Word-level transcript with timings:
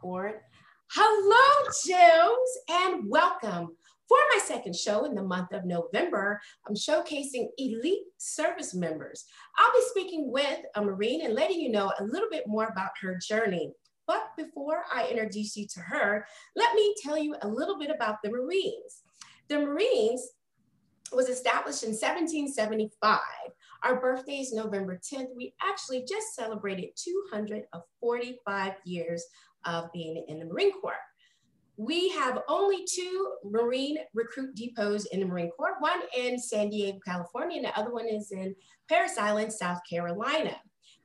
record. 0.00 0.40
Hello, 0.92 1.70
Gems, 1.86 2.58
and 2.68 3.08
welcome. 3.08 3.76
For 4.08 4.18
my 4.34 4.40
second 4.42 4.74
show 4.74 5.04
in 5.04 5.14
the 5.14 5.22
month 5.22 5.52
of 5.52 5.64
November, 5.64 6.40
I'm 6.66 6.74
showcasing 6.74 7.48
elite 7.58 8.02
service 8.18 8.74
members. 8.74 9.26
I'll 9.58 9.72
be 9.72 9.82
speaking 9.90 10.32
with 10.32 10.58
a 10.74 10.82
Marine 10.82 11.24
and 11.24 11.34
letting 11.34 11.60
you 11.60 11.70
know 11.70 11.92
a 11.98 12.04
little 12.04 12.28
bit 12.30 12.44
more 12.46 12.66
about 12.66 12.90
her 13.02 13.20
journey. 13.24 13.72
But 14.06 14.30
before 14.36 14.84
I 14.92 15.06
introduce 15.08 15.56
you 15.56 15.66
to 15.74 15.80
her, 15.80 16.26
let 16.56 16.74
me 16.74 16.94
tell 17.02 17.18
you 17.18 17.36
a 17.42 17.48
little 17.48 17.78
bit 17.78 17.90
about 17.94 18.16
the 18.24 18.30
Marines. 18.30 19.02
The 19.48 19.58
Marines 19.58 20.26
was 21.12 21.28
established 21.28 21.82
in 21.82 21.90
1775. 21.90 23.20
Our 23.82 24.00
birthday 24.00 24.38
is 24.40 24.52
November 24.52 24.98
10th. 24.98 25.34
We 25.34 25.54
actually 25.62 26.04
just 26.04 26.34
celebrated 26.34 26.90
245 26.96 28.72
years 28.84 29.24
of 29.64 29.92
being 29.92 30.24
in 30.28 30.38
the 30.38 30.44
Marine 30.44 30.72
Corps. 30.80 30.94
We 31.76 32.10
have 32.10 32.42
only 32.48 32.84
two 32.84 33.32
Marine 33.42 33.98
recruit 34.12 34.54
depots 34.54 35.06
in 35.06 35.20
the 35.20 35.26
Marine 35.26 35.50
Corps, 35.50 35.76
one 35.80 36.00
in 36.16 36.38
San 36.38 36.68
Diego, 36.68 36.98
California, 37.06 37.56
and 37.56 37.66
the 37.66 37.78
other 37.78 37.92
one 37.92 38.06
is 38.06 38.32
in 38.32 38.54
Parris 38.88 39.16
Island, 39.16 39.52
South 39.52 39.80
Carolina. 39.88 40.56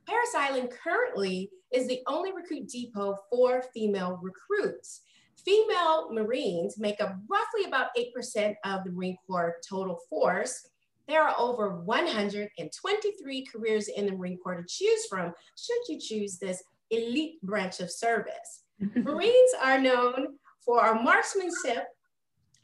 Parris 0.06 0.34
Island 0.36 0.70
currently 0.70 1.50
is 1.72 1.88
the 1.88 2.00
only 2.06 2.32
recruit 2.32 2.68
depot 2.68 3.16
for 3.30 3.64
female 3.74 4.20
recruits. 4.22 5.02
Female 5.44 6.12
Marines 6.12 6.78
make 6.78 7.00
up 7.00 7.16
roughly 7.28 7.64
about 7.66 7.88
8% 7.96 8.54
of 8.64 8.84
the 8.84 8.90
Marine 8.90 9.16
Corps 9.26 9.56
total 9.68 9.98
force. 10.10 10.68
There 11.08 11.22
are 11.22 11.34
over 11.38 11.82
123 11.82 13.46
careers 13.46 13.88
in 13.88 14.06
the 14.06 14.12
Marine 14.12 14.38
Corps 14.38 14.60
to 14.60 14.64
choose 14.68 15.06
from 15.06 15.32
should 15.56 15.88
you 15.88 16.00
choose 16.00 16.38
this 16.38 16.62
elite 16.90 17.42
branch 17.42 17.80
of 17.80 17.90
service. 17.90 18.64
Marines 18.94 19.50
are 19.62 19.80
known 19.80 20.36
for 20.64 20.80
our 20.80 21.00
marksmanship, 21.00 21.84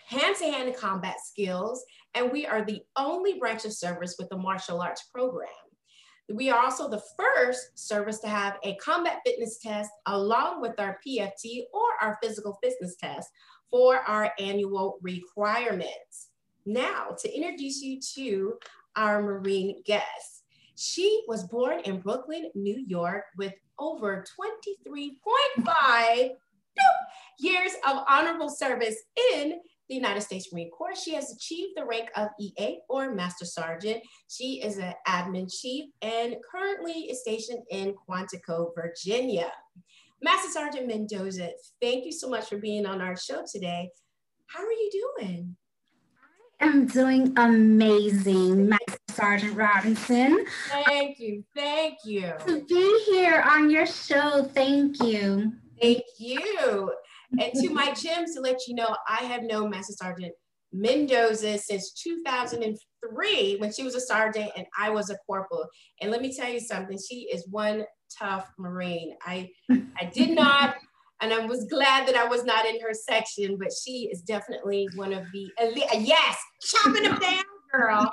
hand-to-hand 0.06 0.76
combat 0.76 1.16
skills, 1.24 1.84
and 2.14 2.30
we 2.30 2.46
are 2.46 2.64
the 2.64 2.82
only 2.96 3.38
branch 3.38 3.64
of 3.64 3.72
service 3.72 4.16
with 4.18 4.28
a 4.32 4.36
martial 4.36 4.80
arts 4.80 5.04
program. 5.12 5.48
We 6.28 6.50
are 6.50 6.62
also 6.62 6.88
the 6.88 7.02
first 7.18 7.78
service 7.78 8.18
to 8.20 8.28
have 8.28 8.58
a 8.62 8.76
combat 8.76 9.20
fitness 9.24 9.58
test 9.58 9.90
along 10.06 10.60
with 10.60 10.78
our 10.78 10.98
PFT 11.06 11.64
or 11.72 11.82
our 12.00 12.18
physical 12.22 12.58
fitness 12.62 12.96
test 12.96 13.28
for 13.70 13.96
our 13.96 14.32
annual 14.38 14.98
requirements. 15.02 16.28
Now, 16.64 17.16
to 17.18 17.34
introduce 17.34 17.82
you 17.82 18.00
to 18.14 18.54
our 18.96 19.22
Marine 19.22 19.82
guest. 19.84 20.31
She 20.82 21.22
was 21.28 21.44
born 21.44 21.78
in 21.84 22.00
Brooklyn, 22.00 22.50
New 22.56 22.84
York 22.88 23.26
with 23.38 23.54
over 23.78 24.24
23.5 24.66 26.30
years 27.38 27.72
of 27.86 28.04
honorable 28.08 28.48
service 28.48 28.96
in 29.32 29.60
the 29.88 29.94
United 29.94 30.22
States 30.22 30.52
Marine 30.52 30.72
Corps. 30.72 30.96
She 30.96 31.14
has 31.14 31.32
achieved 31.32 31.74
the 31.76 31.84
rank 31.84 32.08
of 32.16 32.30
E-8 32.40 32.78
or 32.88 33.14
Master 33.14 33.44
Sergeant. 33.44 34.02
She 34.28 34.60
is 34.60 34.78
an 34.78 34.94
admin 35.06 35.48
chief 35.48 35.84
and 36.02 36.34
currently 36.50 37.02
is 37.10 37.20
stationed 37.20 37.62
in 37.70 37.94
Quantico, 37.94 38.74
Virginia. 38.74 39.52
Master 40.20 40.50
Sergeant 40.50 40.88
Mendoza, 40.88 41.50
thank 41.80 42.04
you 42.04 42.12
so 42.12 42.28
much 42.28 42.48
for 42.48 42.58
being 42.58 42.86
on 42.86 43.00
our 43.00 43.16
show 43.16 43.44
today. 43.48 43.88
How 44.48 44.64
are 44.64 44.72
you 44.72 45.14
doing? 45.20 45.54
I'm 46.60 46.86
doing 46.86 47.34
amazing, 47.36 48.68
Master 48.68 49.01
Sergeant 49.12 49.56
Robinson. 49.56 50.44
Thank 50.68 51.18
you, 51.18 51.44
thank 51.54 51.98
you. 52.04 52.32
To 52.46 52.64
be 52.64 53.04
here 53.06 53.42
on 53.46 53.70
your 53.70 53.86
show, 53.86 54.48
thank 54.54 55.02
you. 55.02 55.52
Thank 55.80 56.02
you. 56.18 56.92
And 57.38 57.52
to 57.54 57.70
my 57.70 57.92
gems, 57.92 58.34
to 58.34 58.40
let 58.40 58.66
you 58.66 58.74
know, 58.74 58.96
I 59.08 59.24
have 59.24 59.42
known 59.42 59.70
Master 59.70 59.94
Sergeant 59.94 60.32
Mendoza 60.72 61.58
since 61.58 61.92
2003 61.92 63.56
when 63.56 63.72
she 63.72 63.82
was 63.82 63.94
a 63.94 64.00
sergeant 64.00 64.50
and 64.56 64.66
I 64.78 64.90
was 64.90 65.10
a 65.10 65.18
corporal. 65.26 65.66
And 66.00 66.10
let 66.10 66.22
me 66.22 66.34
tell 66.34 66.50
you 66.50 66.60
something, 66.60 66.98
she 66.98 67.28
is 67.32 67.46
one 67.48 67.84
tough 68.18 68.50
Marine. 68.58 69.14
I, 69.24 69.50
I 69.70 70.10
did 70.12 70.30
not, 70.30 70.76
and 71.20 71.32
I 71.32 71.46
was 71.46 71.66
glad 71.66 72.06
that 72.08 72.16
I 72.16 72.24
was 72.24 72.44
not 72.44 72.66
in 72.66 72.80
her 72.80 72.92
section, 72.92 73.56
but 73.58 73.70
she 73.72 74.08
is 74.12 74.22
definitely 74.22 74.88
one 74.94 75.12
of 75.12 75.24
the 75.32 75.48
elite. 75.60 75.84
Yes, 75.98 76.36
chopping 76.62 77.04
them 77.04 77.18
down, 77.18 77.44
girl. 77.72 78.12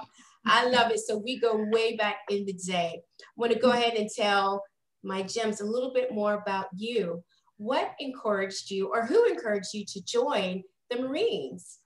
I 0.50 0.66
love 0.66 0.92
it. 0.92 1.00
So 1.00 1.18
we 1.18 1.40
go 1.40 1.66
way 1.72 1.96
back 1.96 2.18
in 2.30 2.46
the 2.46 2.54
day. 2.54 3.02
I 3.22 3.24
want 3.38 3.54
to 3.54 3.60
go 3.60 3.72
ahead 3.72 3.94
and 3.94 4.10
tell 4.10 4.64
my 5.04 5.24
gems 5.24 5.62
a 5.62 5.66
little 5.66 5.94
bit 5.94 6.14
more 6.14 6.34
about 6.34 6.68
you 6.76 7.24
what 7.60 7.92
encouraged 8.00 8.72
you 8.72 8.88
or 8.88 9.06
who 9.06 9.26
encouraged 9.26 9.74
you 9.74 9.84
to 9.86 10.02
join 10.06 10.64
the 10.90 10.98
Marines? 10.98 11.80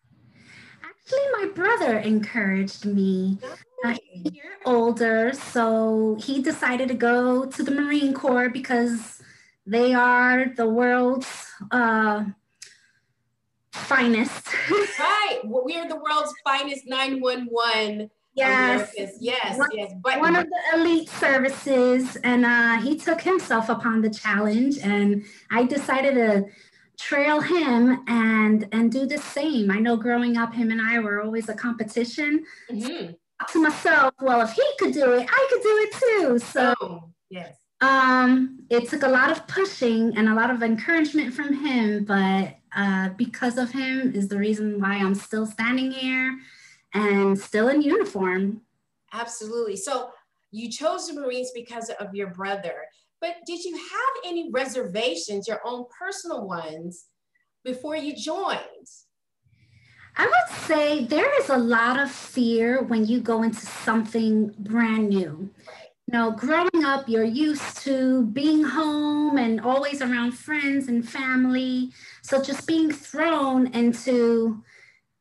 Actually, 0.83 1.19
my 1.41 1.51
brother 1.53 1.97
encouraged 1.97 2.85
me. 2.85 3.39
Uh, 3.83 3.95
he's 4.03 4.27
a 4.27 4.35
year 4.35 4.51
older, 4.65 5.33
so 5.33 6.15
he 6.21 6.41
decided 6.41 6.87
to 6.87 6.93
go 6.93 7.45
to 7.45 7.63
the 7.63 7.71
Marine 7.71 8.13
Corps 8.13 8.49
because 8.49 9.21
they 9.65 9.93
are 9.93 10.53
the 10.55 10.69
world's 10.69 11.47
uh, 11.71 12.23
finest. 13.71 14.47
right. 14.99 15.39
Well, 15.43 15.65
we 15.65 15.77
are 15.77 15.89
the 15.89 15.97
world's 15.97 16.33
finest 16.45 16.83
911 16.85 18.11
Yes, 18.35 18.91
yes, 19.19 19.57
one, 19.57 19.69
yes. 19.73 19.93
But 20.01 20.19
one 20.19 20.35
of 20.35 20.47
the 20.47 20.79
elite 20.79 21.09
services, 21.09 22.15
and 22.23 22.45
uh, 22.45 22.81
he 22.81 22.97
took 22.97 23.21
himself 23.21 23.69
upon 23.69 24.01
the 24.01 24.09
challenge, 24.09 24.79
and 24.79 25.23
I 25.51 25.65
decided 25.65 26.15
to 26.15 26.45
trail 26.97 27.41
him 27.41 28.03
and 28.07 28.67
and 28.71 28.91
do 28.91 29.05
the 29.05 29.19
same. 29.19 29.69
I 29.69 29.77
know 29.79 29.97
growing 29.97 30.37
up, 30.37 30.53
him 30.53 30.71
and 30.71 30.81
I 30.81 30.99
were 30.99 31.21
always 31.21 31.47
a 31.49 31.53
competition. 31.53 32.43
Mm-hmm. 32.71 33.11
To 33.51 33.61
myself, 33.61 34.13
well, 34.21 34.41
if 34.41 34.51
he 34.53 34.63
could 34.79 34.93
do 34.93 35.11
it, 35.11 35.27
I 35.29 35.47
could 35.51 35.61
do 35.61 35.77
it 35.81 35.93
too. 35.93 36.39
So 36.39 36.73
oh, 36.81 37.09
yes. 37.29 37.55
Um, 37.81 38.59
it 38.69 38.87
took 38.87 39.03
a 39.03 39.09
lot 39.09 39.29
of 39.29 39.45
pushing 39.45 40.15
and 40.17 40.29
a 40.29 40.33
lot 40.33 40.49
of 40.49 40.63
encouragement 40.63 41.33
from 41.33 41.53
him, 41.53 42.05
but 42.05 42.55
uh, 42.75 43.09
because 43.09 43.57
of 43.57 43.71
him 43.71 44.13
is 44.15 44.29
the 44.29 44.37
reason 44.37 44.79
why 44.79 44.93
I'm 44.95 45.15
still 45.15 45.45
standing 45.45 45.91
here 45.91 46.39
and 46.93 47.37
still 47.37 47.69
in 47.69 47.81
uniform. 47.81 48.61
Absolutely. 49.11 49.75
So 49.75 50.11
you 50.51 50.69
chose 50.69 51.07
the 51.07 51.19
Marines 51.19 51.51
because 51.53 51.89
of 51.99 52.13
your 52.13 52.27
brother, 52.27 52.85
but 53.21 53.35
did 53.45 53.63
you 53.63 53.75
have 53.75 54.25
any 54.25 54.49
reservations, 54.51 55.47
your 55.47 55.61
own 55.65 55.85
personal 55.97 56.47
ones, 56.47 57.05
before 57.63 57.95
you 57.95 58.15
joined? 58.15 58.87
I 60.15 60.25
would 60.25 60.57
say 60.67 61.05
there 61.05 61.39
is 61.41 61.49
a 61.49 61.57
lot 61.57 61.99
of 61.99 62.11
fear 62.11 62.83
when 62.83 63.05
you 63.05 63.19
go 63.19 63.41
into 63.41 63.65
something 63.65 64.53
brand 64.59 65.09
new. 65.09 65.49
You 66.07 66.11
know, 66.19 66.31
growing 66.31 66.83
up, 66.85 67.09
you're 67.09 67.23
used 67.23 67.77
to 67.77 68.25
being 68.27 68.63
home 68.63 69.37
and 69.37 69.61
always 69.61 70.01
around 70.01 70.33
friends 70.33 70.87
and 70.87 71.07
family. 71.07 71.91
So 72.21 72.43
just 72.43 72.67
being 72.67 72.91
thrown 72.91 73.67
into 73.67 74.61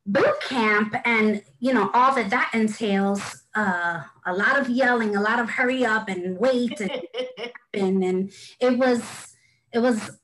boot 0.05 0.41
camp 0.41 0.95
and 1.05 1.43
you 1.61 1.73
know 1.73 1.91
all 1.95 2.15
that 2.15 2.31
that 2.31 2.51
entails 2.55 3.45
uh, 3.55 4.03
a 4.27 4.33
lot 4.33 4.59
of 4.59 4.69
yelling 4.69 5.15
a 5.15 5.21
lot 5.21 5.39
of 5.39 5.49
hurry 5.49 5.85
up 5.85 6.09
and 6.09 6.39
wait 6.39 6.81
and, 6.81 7.03
and 7.75 8.05
and 8.05 8.33
it 8.61 8.77
was 8.79 9.37
it 9.73 9.79
was 9.79 10.19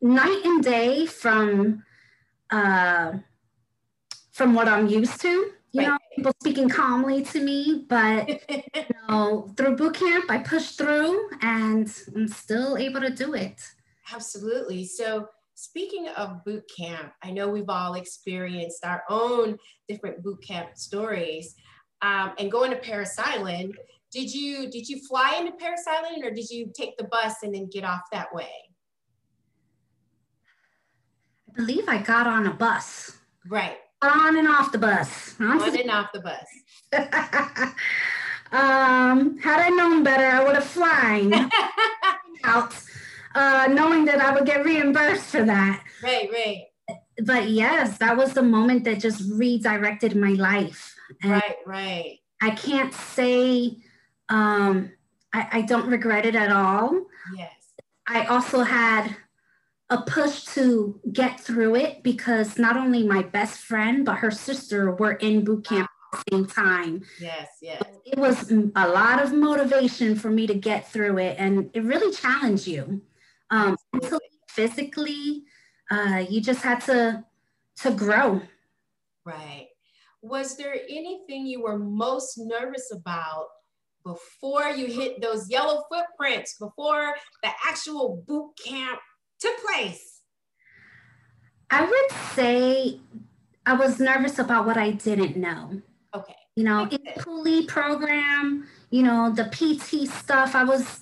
night 0.00 0.40
and 0.44 0.64
day 0.64 1.04
from 1.04 1.82
uh, 2.50 3.12
from 4.30 4.54
what 4.54 4.66
i'm 4.66 4.86
used 4.86 5.20
to 5.20 5.28
you 5.72 5.80
right. 5.80 5.88
know 5.88 5.98
people 6.16 6.32
speaking 6.40 6.68
calmly 6.68 7.22
to 7.22 7.40
me 7.40 7.84
but 7.88 8.28
you 8.28 8.64
know 9.08 9.52
through 9.58 9.76
boot 9.76 9.94
camp 9.94 10.24
i 10.30 10.38
pushed 10.38 10.78
through 10.78 11.28
and 11.42 11.94
i'm 12.16 12.28
still 12.28 12.78
able 12.78 13.00
to 13.00 13.10
do 13.10 13.34
it 13.34 13.60
absolutely 14.14 14.86
so 14.86 15.28
Speaking 15.62 16.08
of 16.08 16.44
boot 16.44 16.64
camp, 16.76 17.12
I 17.22 17.30
know 17.30 17.48
we've 17.48 17.68
all 17.68 17.94
experienced 17.94 18.84
our 18.84 19.04
own 19.08 19.56
different 19.88 20.20
boot 20.20 20.42
camp 20.44 20.70
stories. 20.74 21.54
Um, 22.02 22.32
and 22.40 22.50
going 22.50 22.72
to 22.72 22.76
Parris 22.76 23.16
Island, 23.16 23.78
did 24.10 24.34
you 24.34 24.68
did 24.68 24.88
you 24.88 24.98
fly 25.06 25.36
into 25.38 25.52
Parris 25.52 25.84
Island 25.88 26.24
or 26.24 26.32
did 26.32 26.50
you 26.50 26.72
take 26.76 26.96
the 26.96 27.04
bus 27.04 27.44
and 27.44 27.54
then 27.54 27.68
get 27.70 27.84
off 27.84 28.00
that 28.10 28.34
way? 28.34 28.50
I 31.48 31.52
believe 31.54 31.84
I 31.86 31.98
got 31.98 32.26
on 32.26 32.48
a 32.48 32.52
bus. 32.52 33.16
Right. 33.46 33.76
On 34.02 34.36
and 34.36 34.48
off 34.48 34.72
the 34.72 34.78
bus. 34.78 35.36
On 35.38 35.78
and 35.78 35.90
off 35.92 36.10
the 36.12 36.22
bus. 36.22 36.46
um, 38.52 39.38
had 39.38 39.60
I 39.60 39.68
known 39.68 40.02
better, 40.02 40.26
I 40.26 40.42
would 40.42 40.56
have 40.56 40.64
flown 40.64 41.32
out 42.44 42.74
uh, 43.34 43.68
knowing 43.70 44.04
that 44.06 44.20
I 44.20 44.32
would 44.32 44.46
get 44.46 44.64
reimbursed 44.64 45.26
for 45.26 45.44
that. 45.44 45.84
Right, 46.02 46.28
right. 46.32 46.64
But 47.24 47.50
yes, 47.50 47.98
that 47.98 48.16
was 48.16 48.32
the 48.32 48.42
moment 48.42 48.84
that 48.84 49.00
just 49.00 49.22
redirected 49.30 50.16
my 50.16 50.30
life. 50.30 50.94
And 51.22 51.32
right, 51.32 51.56
right. 51.66 52.18
I 52.40 52.50
can't 52.50 52.92
say 52.92 53.76
um, 54.28 54.92
I, 55.32 55.48
I 55.52 55.62
don't 55.62 55.88
regret 55.88 56.26
it 56.26 56.34
at 56.34 56.50
all. 56.50 57.06
Yes. 57.36 57.52
I 58.06 58.24
also 58.26 58.62
had 58.62 59.14
a 59.90 60.02
push 60.02 60.44
to 60.44 60.98
get 61.12 61.38
through 61.38 61.76
it 61.76 62.02
because 62.02 62.58
not 62.58 62.76
only 62.76 63.06
my 63.06 63.22
best 63.22 63.58
friend 63.58 64.04
but 64.04 64.16
her 64.16 64.30
sister 64.30 64.90
were 64.92 65.12
in 65.12 65.44
boot 65.44 65.66
camp 65.66 65.88
at 66.12 66.24
the 66.24 66.36
same 66.36 66.46
time. 66.46 67.02
Yes, 67.20 67.48
yes. 67.60 67.82
It 68.04 68.18
was 68.18 68.50
a 68.50 68.88
lot 68.88 69.22
of 69.22 69.32
motivation 69.32 70.16
for 70.16 70.30
me 70.30 70.46
to 70.46 70.54
get 70.54 70.88
through 70.88 71.18
it, 71.18 71.36
and 71.38 71.70
it 71.74 71.82
really 71.82 72.12
challenged 72.12 72.66
you. 72.66 73.02
Um, 73.52 73.76
mentally, 73.92 74.20
physically, 74.48 75.44
uh, 75.90 76.24
you 76.28 76.40
just 76.40 76.62
had 76.62 76.80
to 76.82 77.24
to 77.82 77.90
grow. 77.90 78.40
Right. 79.24 79.68
Was 80.22 80.56
there 80.56 80.74
anything 80.88 81.46
you 81.46 81.62
were 81.62 81.78
most 81.78 82.38
nervous 82.38 82.90
about 82.92 83.48
before 84.04 84.70
you 84.70 84.86
hit 84.86 85.20
those 85.20 85.50
yellow 85.50 85.84
footprints, 85.90 86.56
before 86.58 87.14
the 87.42 87.50
actual 87.68 88.24
boot 88.26 88.52
camp 88.64 89.00
took 89.38 89.56
place? 89.64 90.20
I 91.70 91.84
would 91.84 92.18
say 92.34 93.00
I 93.66 93.74
was 93.74 93.98
nervous 93.98 94.38
about 94.38 94.66
what 94.66 94.76
I 94.76 94.92
didn't 94.92 95.36
know. 95.36 95.82
Okay. 96.14 96.36
You 96.56 96.64
know, 96.64 96.84
in 96.84 96.98
the 97.04 97.22
pulley 97.22 97.66
program, 97.66 98.66
you 98.90 99.02
know, 99.02 99.30
the 99.30 99.44
PT 99.44 100.08
stuff, 100.08 100.54
I 100.54 100.64
was 100.64 101.01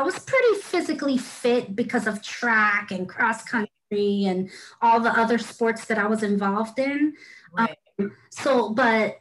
I 0.00 0.02
was 0.02 0.18
pretty 0.18 0.60
physically 0.62 1.18
fit 1.18 1.76
because 1.76 2.06
of 2.06 2.22
track 2.22 2.90
and 2.90 3.06
cross 3.06 3.44
country 3.44 4.24
and 4.24 4.48
all 4.80 4.98
the 4.98 5.10
other 5.10 5.36
sports 5.36 5.84
that 5.84 5.98
I 5.98 6.06
was 6.06 6.22
involved 6.22 6.78
in. 6.78 7.12
Right. 7.52 7.76
Um, 7.98 8.16
so, 8.30 8.70
but 8.70 9.18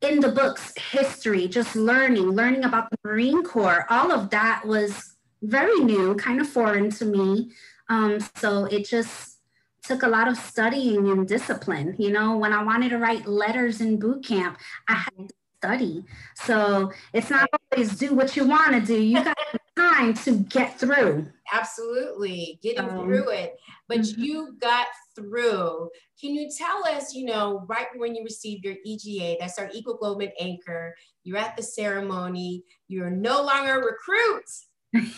in 0.00 0.18
the 0.18 0.32
book's 0.32 0.74
history, 0.76 1.46
just 1.46 1.76
learning, 1.76 2.30
learning 2.30 2.64
about 2.64 2.90
the 2.90 2.98
Marine 3.04 3.44
Corps, 3.44 3.86
all 3.90 4.10
of 4.10 4.30
that 4.30 4.66
was 4.66 5.14
very 5.40 5.78
new, 5.78 6.16
kind 6.16 6.40
of 6.40 6.48
foreign 6.48 6.90
to 6.90 7.04
me. 7.04 7.52
Um, 7.88 8.18
so 8.34 8.64
it 8.64 8.84
just 8.84 9.38
took 9.84 10.02
a 10.02 10.08
lot 10.08 10.26
of 10.26 10.36
studying 10.36 11.10
and 11.10 11.28
discipline. 11.28 11.94
You 11.96 12.10
know, 12.10 12.36
when 12.36 12.52
I 12.52 12.64
wanted 12.64 12.88
to 12.88 12.98
write 12.98 13.28
letters 13.28 13.80
in 13.80 14.00
boot 14.00 14.24
camp, 14.24 14.58
I 14.88 14.94
had 14.94 15.28
to 15.28 15.34
study. 15.58 16.04
So 16.34 16.90
it's 17.12 17.30
not 17.30 17.48
always 17.70 17.96
do 17.96 18.14
what 18.14 18.34
you 18.34 18.48
want 18.48 18.72
to 18.72 18.80
do. 18.80 19.00
You 19.00 19.22
got 19.22 19.38
time 19.76 20.14
to 20.14 20.38
get 20.38 20.78
through. 20.78 21.26
Absolutely, 21.52 22.58
getting 22.62 22.88
um, 22.88 23.04
through 23.04 23.30
it. 23.30 23.56
But 23.88 24.00
mm-hmm. 24.00 24.22
you 24.22 24.56
got 24.60 24.86
through. 25.14 25.90
Can 26.20 26.34
you 26.34 26.48
tell 26.56 26.86
us, 26.86 27.14
you 27.14 27.24
know, 27.24 27.64
right 27.68 27.86
when 27.96 28.14
you 28.14 28.24
received 28.24 28.64
your 28.64 28.76
EGA, 28.84 29.36
that's 29.40 29.58
our 29.58 29.70
Eagle 29.72 29.96
Globe 29.96 30.20
and 30.20 30.32
Anchor, 30.40 30.94
you're 31.24 31.38
at 31.38 31.56
the 31.56 31.62
ceremony, 31.62 32.64
you're 32.88 33.10
no 33.10 33.42
longer 33.42 33.80
a 33.80 33.84
recruit. 33.84 34.44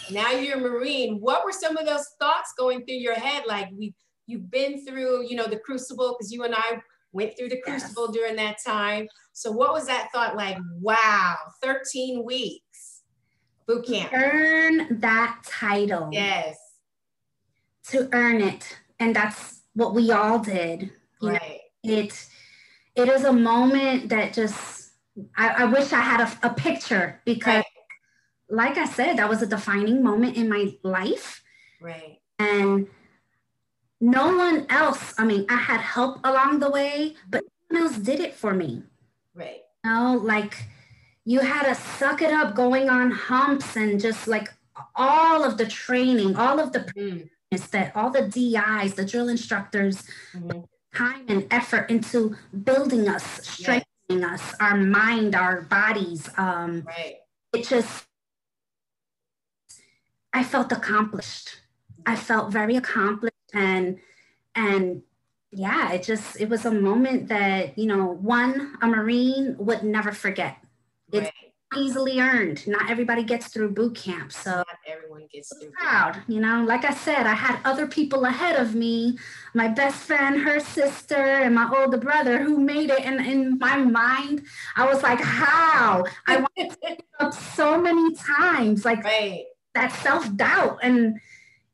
now 0.10 0.30
you're 0.30 0.56
a 0.56 0.60
Marine. 0.60 1.18
What 1.20 1.44
were 1.44 1.52
some 1.52 1.76
of 1.76 1.86
those 1.86 2.06
thoughts 2.20 2.54
going 2.56 2.84
through 2.84 2.96
your 2.96 3.14
head? 3.14 3.44
Like 3.46 3.68
we 3.76 3.94
you've 4.26 4.50
been 4.50 4.84
through, 4.86 5.26
you 5.28 5.36
know, 5.36 5.46
the 5.46 5.58
crucible, 5.58 6.16
because 6.16 6.32
you 6.32 6.44
and 6.44 6.54
I 6.54 6.78
went 7.12 7.36
through 7.36 7.50
the 7.50 7.60
crucible 7.60 8.06
yes. 8.06 8.14
during 8.14 8.36
that 8.36 8.56
time. 8.64 9.06
So 9.32 9.50
what 9.50 9.72
was 9.72 9.86
that 9.86 10.08
thought 10.12 10.36
like? 10.36 10.56
Wow, 10.80 11.36
13 11.62 12.24
weeks 12.24 12.63
boot 13.66 13.86
camp. 13.86 14.12
Earn 14.12 15.00
that 15.00 15.40
title. 15.46 16.08
Yes. 16.12 16.56
To 17.88 18.08
earn 18.12 18.40
it. 18.40 18.78
And 18.98 19.14
that's 19.14 19.60
what 19.74 19.94
we 19.94 20.10
all 20.10 20.38
did. 20.38 20.90
You 21.20 21.30
right. 21.30 21.60
Know, 21.84 21.94
it 21.94 22.26
it 22.94 23.08
is 23.08 23.24
a 23.24 23.32
moment 23.32 24.08
that 24.10 24.32
just 24.32 24.92
I, 25.36 25.48
I 25.48 25.64
wish 25.64 25.92
I 25.92 26.00
had 26.00 26.20
a, 26.20 26.48
a 26.48 26.54
picture 26.54 27.20
because 27.24 27.56
right. 27.56 27.64
like 28.48 28.78
I 28.78 28.86
said, 28.86 29.18
that 29.18 29.28
was 29.28 29.42
a 29.42 29.46
defining 29.46 30.02
moment 30.02 30.36
in 30.36 30.48
my 30.48 30.74
life. 30.82 31.42
Right. 31.80 32.18
And 32.38 32.88
no 34.00 34.36
one 34.36 34.66
else, 34.70 35.14
I 35.18 35.24
mean, 35.24 35.46
I 35.48 35.56
had 35.56 35.80
help 35.80 36.20
along 36.24 36.58
the 36.58 36.70
way, 36.70 37.14
but 37.28 37.42
no 37.70 37.80
one 37.80 37.88
else 37.88 37.98
did 37.98 38.20
it 38.20 38.34
for 38.34 38.52
me. 38.52 38.82
Right. 39.34 39.60
You 39.84 39.90
know, 39.90 40.16
like 40.16 40.64
you 41.24 41.40
had 41.40 41.64
to 41.64 41.74
suck 41.74 42.22
it 42.22 42.32
up 42.32 42.54
going 42.54 42.90
on 42.90 43.10
humps 43.10 43.76
and 43.76 44.00
just 44.00 44.28
like 44.28 44.52
all 44.94 45.44
of 45.44 45.56
the 45.56 45.66
training, 45.66 46.36
all 46.36 46.60
of 46.60 46.72
the 46.72 46.80
mm. 46.80 47.28
that 47.70 47.94
all 47.94 48.10
the 48.10 48.28
DIs, 48.28 48.94
the 48.94 49.04
drill 49.04 49.28
instructors, 49.28 50.02
mm-hmm. 50.34 50.60
time 50.94 51.24
and 51.28 51.46
effort 51.50 51.88
into 51.88 52.36
building 52.64 53.08
us, 53.08 53.24
strengthening 53.46 54.20
yes. 54.22 54.40
us, 54.40 54.54
our 54.60 54.76
mind, 54.76 55.34
our 55.34 55.62
bodies. 55.62 56.28
Um, 56.36 56.82
right. 56.86 57.16
It 57.54 57.68
just, 57.68 58.06
I 60.32 60.42
felt 60.42 60.72
accomplished. 60.72 61.60
I 62.04 62.16
felt 62.16 62.52
very 62.52 62.76
accomplished 62.76 63.34
and 63.54 63.98
and 64.54 65.02
yeah 65.52 65.92
it 65.92 66.02
just 66.02 66.40
it 66.40 66.48
was 66.48 66.64
a 66.64 66.70
moment 66.70 67.28
that 67.28 67.78
you 67.78 67.86
know 67.86 68.06
one 68.06 68.76
a 68.82 68.86
marine 68.86 69.56
would 69.58 69.82
never 69.82 70.12
forget 70.12 70.63
it's 71.14 71.24
right. 71.24 71.80
easily 71.82 72.20
earned 72.20 72.66
not 72.66 72.90
everybody 72.90 73.22
gets 73.22 73.48
through 73.48 73.70
boot 73.70 73.94
camp 73.94 74.32
so 74.32 74.50
not 74.50 74.66
everyone 74.86 75.26
gets 75.32 75.56
through 75.56 75.70
proud 75.72 76.22
you 76.28 76.40
know 76.40 76.64
like 76.64 76.84
i 76.84 76.92
said 76.92 77.26
i 77.26 77.34
had 77.34 77.58
other 77.64 77.86
people 77.86 78.24
ahead 78.24 78.56
of 78.56 78.74
me 78.74 79.18
my 79.54 79.68
best 79.68 79.96
friend 79.96 80.40
her 80.40 80.60
sister 80.60 81.14
and 81.14 81.54
my 81.54 81.70
older 81.76 81.98
brother 81.98 82.38
who 82.42 82.58
made 82.58 82.90
it 82.90 83.00
and 83.00 83.24
in 83.26 83.58
my 83.58 83.76
mind 83.76 84.42
i 84.76 84.86
was 84.86 85.02
like 85.02 85.20
how 85.20 86.04
i 86.26 86.36
wanted 86.56 86.76
went 86.82 87.02
up 87.20 87.32
so 87.32 87.80
many 87.80 88.14
times 88.14 88.84
like 88.84 89.02
right. 89.04 89.44
that 89.74 89.92
self-doubt 89.92 90.78
and 90.82 91.18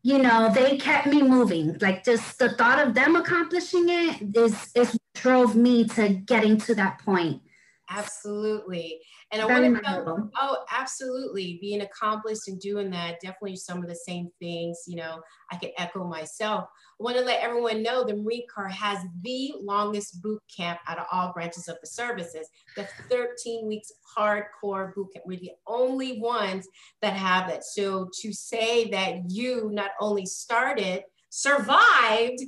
you 0.02 0.18
know, 0.18 0.50
they 0.52 0.78
kept 0.78 1.06
me 1.06 1.22
moving. 1.22 1.76
Like 1.80 2.04
just 2.04 2.38
the 2.38 2.50
thought 2.50 2.86
of 2.86 2.94
them 2.94 3.16
accomplishing 3.16 3.88
it 3.88 4.36
is 4.36 4.70
is 4.74 4.98
drove 5.14 5.54
me 5.54 5.86
to 5.88 6.08
getting 6.08 6.56
to 6.58 6.74
that 6.76 7.00
point. 7.00 7.42
Absolutely. 7.90 9.00
And 9.32 9.40
I 9.40 9.46
want 9.46 9.64
to 9.64 9.70
know, 9.70 10.28
oh, 10.40 10.64
absolutely. 10.72 11.58
Being 11.60 11.82
accomplished 11.82 12.48
and 12.48 12.60
doing 12.60 12.90
that, 12.90 13.20
definitely 13.20 13.56
some 13.56 13.78
of 13.78 13.88
the 13.88 13.94
same 13.94 14.28
things, 14.40 14.82
you 14.88 14.96
know, 14.96 15.20
I 15.52 15.56
could 15.56 15.70
echo 15.78 16.04
myself. 16.04 16.64
I 17.00 17.02
want 17.02 17.16
to 17.16 17.22
let 17.22 17.40
everyone 17.40 17.82
know 17.82 18.04
the 18.04 18.16
Marine 18.16 18.46
Corps 18.52 18.68
has 18.68 18.98
the 19.22 19.54
longest 19.60 20.20
boot 20.20 20.42
camp 20.54 20.80
out 20.88 20.98
of 20.98 21.06
all 21.12 21.32
branches 21.32 21.68
of 21.68 21.76
the 21.80 21.86
services. 21.86 22.48
The 22.76 22.88
13 23.08 23.66
weeks 23.66 23.92
hardcore 24.16 24.94
boot 24.94 25.08
camp. 25.14 25.24
We're 25.26 25.38
the 25.38 25.52
only 25.66 26.20
ones 26.20 26.66
that 27.00 27.12
have 27.12 27.50
it. 27.50 27.62
So 27.62 28.08
to 28.20 28.32
say 28.32 28.90
that 28.90 29.30
you 29.30 29.70
not 29.72 29.92
only 30.00 30.26
started, 30.26 31.04
survived, 31.30 32.42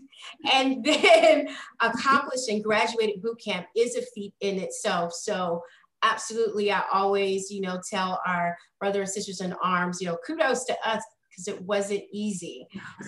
and 0.53 0.85
then 0.85 1.49
accomplished 1.81 2.49
and 2.49 2.63
graduated 2.63 3.23
boot 3.23 3.41
camp 3.43 3.67
is 3.75 3.97
a 3.97 4.03
feat 4.15 4.35
in 4.41 4.59
itself. 4.59 5.13
So 5.13 5.63
absolutely, 6.03 6.71
I 6.71 6.83
always, 6.93 7.51
you 7.51 7.61
know, 7.61 7.81
tell 7.89 8.21
our 8.27 8.57
brothers 8.79 9.11
and 9.11 9.15
sisters 9.15 9.41
in 9.41 9.53
arms, 9.63 10.01
you 10.01 10.09
know, 10.09 10.19
kudos 10.27 10.65
to 10.65 10.77
us 10.85 11.03
because 11.31 11.49
it 11.49 11.63
wasn't 11.63 12.03
easy. 12.13 12.67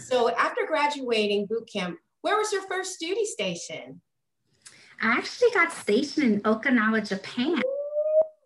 So 0.09 0.31
after 0.31 0.63
graduating 0.67 1.47
boot 1.47 1.69
camp, 1.71 1.99
where 2.23 2.37
was 2.37 2.53
your 2.53 2.63
first 2.63 2.99
duty 2.99 3.25
station? 3.25 4.01
I 5.03 5.13
actually 5.13 5.51
got 5.51 5.73
stationed 5.73 6.33
in 6.35 6.41
Okinawa, 6.43 7.07
Japan. 7.07 7.61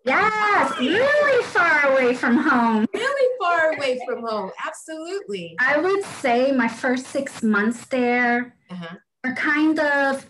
Yes, 0.04 0.78
really 0.78 1.44
far 1.44 1.92
away 1.92 2.14
from 2.14 2.36
home. 2.38 2.86
Really 2.94 3.28
far 3.38 3.72
away 3.74 4.00
from 4.06 4.22
home. 4.22 4.50
Absolutely. 4.66 5.56
I 5.60 5.78
would 5.78 6.02
say 6.04 6.50
my 6.50 6.66
first 6.66 7.06
six 7.06 7.42
months 7.42 7.86
there 7.86 8.56
uh-huh. 8.70 8.96
are 9.24 9.34
kind 9.34 9.78
of 9.78 10.26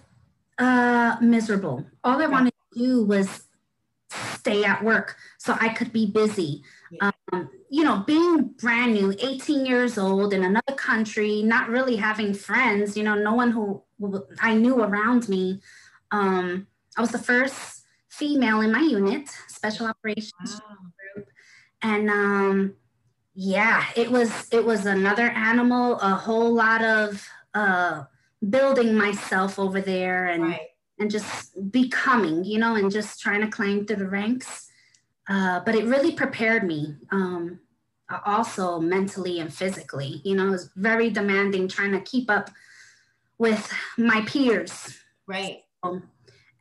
uh, 0.58 1.16
miserable. 1.20 1.86
All 2.04 2.20
I 2.20 2.26
wanted 2.26 2.52
to 2.72 2.78
do 2.78 3.04
was 3.04 3.47
stay 4.38 4.64
at 4.64 4.82
work 4.82 5.16
so 5.38 5.56
I 5.60 5.68
could 5.70 5.92
be 5.92 6.06
busy. 6.06 6.62
Yeah. 6.90 7.10
Um, 7.32 7.50
you 7.70 7.84
know, 7.84 7.98
being 8.06 8.54
brand 8.60 8.94
new, 8.94 9.14
18 9.18 9.66
years 9.66 9.98
old 9.98 10.32
in 10.32 10.44
another 10.44 10.74
country, 10.76 11.42
not 11.42 11.68
really 11.68 11.96
having 11.96 12.32
friends, 12.32 12.96
you 12.96 13.02
know, 13.02 13.14
no 13.14 13.34
one 13.34 13.50
who 13.50 13.82
I 14.40 14.54
knew 14.54 14.82
around 14.82 15.28
me. 15.28 15.60
Um, 16.10 16.66
I 16.96 17.00
was 17.00 17.10
the 17.10 17.18
first 17.18 17.84
female 18.08 18.60
in 18.60 18.72
my 18.72 18.80
unit, 18.80 19.28
special 19.48 19.86
operations 19.86 20.60
wow. 20.60 20.76
group. 21.14 21.28
And 21.82 22.10
um, 22.10 22.74
yeah, 23.34 23.84
it 23.94 24.10
was 24.10 24.48
it 24.50 24.64
was 24.64 24.86
another 24.86 25.28
animal, 25.30 26.00
a 26.00 26.14
whole 26.14 26.52
lot 26.52 26.82
of 26.82 27.28
uh, 27.54 28.04
building 28.48 28.94
myself 28.94 29.58
over 29.58 29.80
there 29.80 30.26
and 30.26 30.42
right. 30.44 30.60
And 30.98 31.10
just 31.10 31.70
becoming, 31.70 32.44
you 32.44 32.58
know, 32.58 32.74
and 32.74 32.90
just 32.90 33.20
trying 33.20 33.40
to 33.40 33.48
climb 33.48 33.86
through 33.86 33.96
the 33.96 34.08
ranks. 34.08 34.68
Uh, 35.28 35.60
but 35.64 35.74
it 35.74 35.84
really 35.84 36.12
prepared 36.12 36.64
me 36.64 36.96
um, 37.12 37.60
also 38.24 38.80
mentally 38.80 39.40
and 39.40 39.52
physically. 39.52 40.20
You 40.24 40.36
know, 40.36 40.48
it 40.48 40.50
was 40.50 40.70
very 40.76 41.10
demanding 41.10 41.68
trying 41.68 41.92
to 41.92 42.00
keep 42.00 42.30
up 42.30 42.50
with 43.38 43.72
my 43.96 44.22
peers. 44.22 44.98
Right. 45.26 45.62
Um, 45.82 46.02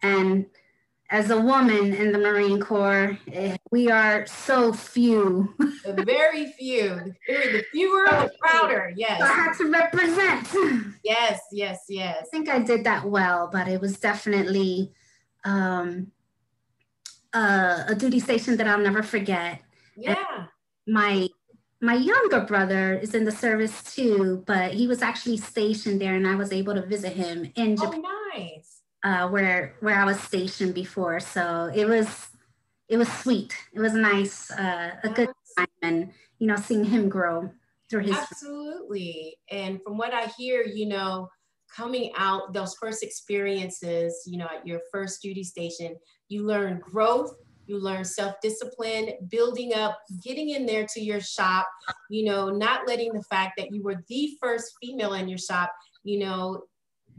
and 0.03 0.45
as 1.09 1.29
a 1.29 1.39
woman 1.39 1.93
in 1.93 2.11
the 2.11 2.17
Marine 2.17 2.59
Corps, 2.59 3.17
eh, 3.31 3.55
we 3.71 3.89
are 3.89 4.25
so 4.25 4.73
few. 4.73 5.55
Very 5.85 6.51
few. 6.53 7.13
The 7.27 7.63
fewer, 7.71 8.05
the 8.05 8.31
prouder. 8.39 8.91
Yes. 8.95 9.21
I 9.21 9.27
had 9.27 9.53
to 9.53 9.71
represent. 9.71 10.93
Yes, 11.03 11.39
yes, 11.53 11.85
yes. 11.87 12.17
I 12.21 12.25
think 12.29 12.49
I 12.49 12.59
did 12.59 12.83
that 12.83 13.05
well, 13.05 13.49
but 13.49 13.69
it 13.69 13.79
was 13.79 13.97
definitely 13.97 14.91
um, 15.45 16.11
uh, 17.33 17.85
a 17.87 17.95
duty 17.95 18.19
station 18.19 18.57
that 18.57 18.67
I'll 18.67 18.77
never 18.77 19.03
forget. 19.03 19.61
Yeah. 19.95 20.17
And 20.35 20.47
my 20.87 21.29
my 21.79 21.93
younger 21.93 22.41
brother 22.41 22.95
is 22.95 23.13
in 23.13 23.23
the 23.23 23.31
service 23.31 23.95
too, 23.95 24.43
but 24.45 24.73
he 24.73 24.87
was 24.87 25.01
actually 25.01 25.37
stationed 25.37 26.01
there, 26.01 26.15
and 26.15 26.27
I 26.27 26.35
was 26.35 26.51
able 26.51 26.73
to 26.73 26.85
visit 26.85 27.13
him 27.13 27.49
in 27.55 27.77
Japan. 27.77 28.03
Oh, 28.05 28.31
nice 28.35 28.76
uh, 29.07 29.29
where 29.29 29.73
where 29.79 29.97
I 29.97 30.03
was 30.03 30.19
stationed 30.19 30.73
before. 30.73 31.19
So 31.21 31.71
it 31.73 31.85
was 31.87 32.27
it 32.89 32.97
was 32.97 33.07
sweet. 33.07 33.55
It 33.73 33.79
was 33.79 33.93
nice, 33.93 34.51
uh, 34.51 34.95
a 35.03 35.09
good 35.09 35.29
time, 35.57 35.67
and 35.81 36.11
you 36.39 36.47
know, 36.47 36.57
seeing 36.57 36.83
him 36.83 37.07
grow 37.07 37.49
through 37.89 38.01
his 38.01 38.17
absolutely. 38.17 39.37
And 39.49 39.81
from 39.81 39.97
what 39.97 40.13
I 40.13 40.25
hear, 40.37 40.61
you 40.63 40.87
know, 40.87 41.29
coming 41.73 42.11
out 42.17 42.53
those 42.53 42.75
first 42.75 43.01
experiences, 43.01 44.23
you 44.25 44.37
know, 44.37 44.47
at 44.53 44.67
your 44.67 44.81
first 44.91 45.21
duty 45.21 45.43
station, 45.43 45.95
you 46.27 46.45
learn 46.45 46.79
growth. 46.79 47.33
You 47.65 47.79
learn 47.79 48.05
self 48.05 48.35
discipline, 48.41 49.11
building 49.29 49.73
up, 49.73 49.99
getting 50.23 50.49
in 50.49 50.65
there 50.65 50.85
to 50.93 51.01
your 51.01 51.19
shop, 51.19 51.67
you 52.09 52.23
know, 52.23 52.49
not 52.49 52.87
letting 52.87 53.11
the 53.11 53.23
fact 53.23 53.53
that 53.57 53.73
you 53.73 53.83
were 53.83 54.03
the 54.07 54.37
first 54.41 54.73
female 54.81 55.13
in 55.13 55.27
your 55.27 55.37
shop, 55.37 55.73
you 56.03 56.19
know, 56.19 56.63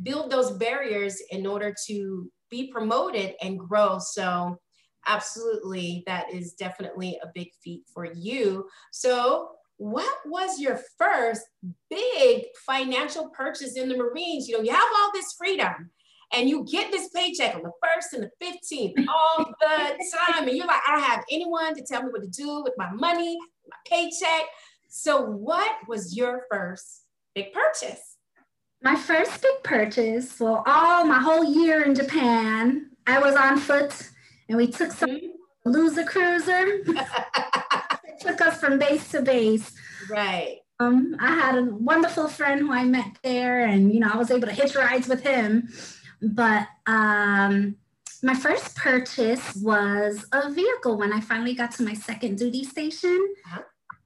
build 0.02 0.30
those 0.30 0.52
barriers 0.52 1.20
in 1.30 1.46
order 1.46 1.74
to 1.86 2.30
be 2.50 2.70
promoted 2.70 3.34
and 3.42 3.58
grow. 3.58 3.98
So 3.98 4.56
absolutely, 5.06 6.02
that 6.06 6.32
is 6.32 6.54
definitely 6.54 7.18
a 7.22 7.28
big 7.34 7.48
feat 7.62 7.82
for 7.92 8.06
you. 8.06 8.66
So 8.92 9.50
what 9.78 10.12
was 10.26 10.60
your 10.60 10.80
first 10.98 11.42
big 11.88 12.44
financial 12.66 13.28
purchase 13.30 13.76
in 13.76 13.88
the 13.88 13.96
Marines? 13.96 14.48
You 14.48 14.56
know, 14.56 14.62
you 14.62 14.72
have 14.72 14.88
all 14.98 15.10
this 15.14 15.34
freedom 15.38 15.90
and 16.32 16.48
you 16.48 16.64
get 16.64 16.90
this 16.90 17.08
paycheck 17.10 17.54
on 17.54 17.62
the 17.62 17.70
first 17.82 18.12
and 18.12 18.24
the 18.24 18.44
15th 18.44 19.06
all 19.08 19.44
the 19.60 20.06
time. 20.26 20.48
And 20.48 20.56
you're 20.56 20.66
like, 20.66 20.82
I 20.86 20.92
don't 20.96 21.04
have 21.04 21.24
anyone 21.30 21.74
to 21.74 21.82
tell 21.82 22.02
me 22.02 22.10
what 22.10 22.22
to 22.22 22.28
do 22.28 22.62
with 22.62 22.74
my 22.76 22.90
money, 22.92 23.38
my 23.68 23.76
paycheck. 23.86 24.46
So 24.88 25.22
what 25.22 25.76
was 25.86 26.16
your 26.16 26.42
first 26.50 27.04
big 27.34 27.52
purchase? 27.52 28.07
My 28.82 28.94
first 28.94 29.42
big 29.42 29.62
purchase, 29.64 30.38
well, 30.38 30.62
all 30.66 31.04
my 31.04 31.18
whole 31.18 31.44
year 31.44 31.82
in 31.82 31.94
Japan, 31.94 32.90
I 33.06 33.18
was 33.18 33.34
on 33.34 33.58
foot 33.58 34.10
and 34.48 34.56
we 34.56 34.68
took 34.68 34.92
some 34.92 35.10
mm-hmm. 35.10 35.70
loser 35.70 36.04
cruiser. 36.04 36.64
it 36.86 38.20
took 38.20 38.40
us 38.40 38.60
from 38.60 38.78
base 38.78 39.10
to 39.10 39.22
base. 39.22 39.72
Right. 40.08 40.58
Um, 40.80 41.16
I 41.18 41.34
had 41.34 41.56
a 41.56 41.64
wonderful 41.64 42.28
friend 42.28 42.60
who 42.60 42.72
I 42.72 42.84
met 42.84 43.18
there, 43.24 43.64
and 43.64 43.92
you 43.92 43.98
know, 43.98 44.10
I 44.12 44.16
was 44.16 44.30
able 44.30 44.46
to 44.46 44.54
hitch 44.54 44.76
rides 44.76 45.08
with 45.08 45.24
him. 45.24 45.68
But 46.22 46.68
um, 46.86 47.76
my 48.22 48.34
first 48.34 48.76
purchase 48.76 49.56
was 49.56 50.24
a 50.32 50.50
vehicle 50.52 50.96
when 50.96 51.12
I 51.12 51.20
finally 51.20 51.54
got 51.54 51.72
to 51.72 51.82
my 51.82 51.94
second 51.94 52.38
duty 52.38 52.62
station 52.62 53.34
uh-huh. 53.46 53.62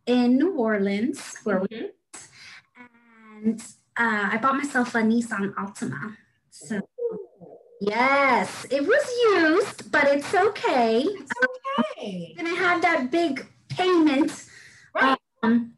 in 0.06 0.38
New 0.38 0.56
Orleans, 0.56 1.36
where 1.44 1.60
mm-hmm. 1.60 1.74
we 1.74 1.90
and 3.44 3.62
uh, 3.96 4.30
I 4.32 4.38
bought 4.38 4.56
myself 4.56 4.94
a 4.94 4.98
Nissan 4.98 5.54
Altima. 5.54 6.16
So 6.50 6.80
yes, 7.80 8.66
it 8.70 8.86
was 8.86 9.04
used, 9.34 9.90
but 9.90 10.04
it's 10.04 10.34
okay. 10.34 11.02
It's 11.02 11.32
okay. 11.98 12.34
and 12.38 12.48
I 12.48 12.52
had 12.52 12.82
that 12.82 13.10
big 13.10 13.46
payment. 13.68 14.44
Right. 14.94 15.18
Um, 15.42 15.74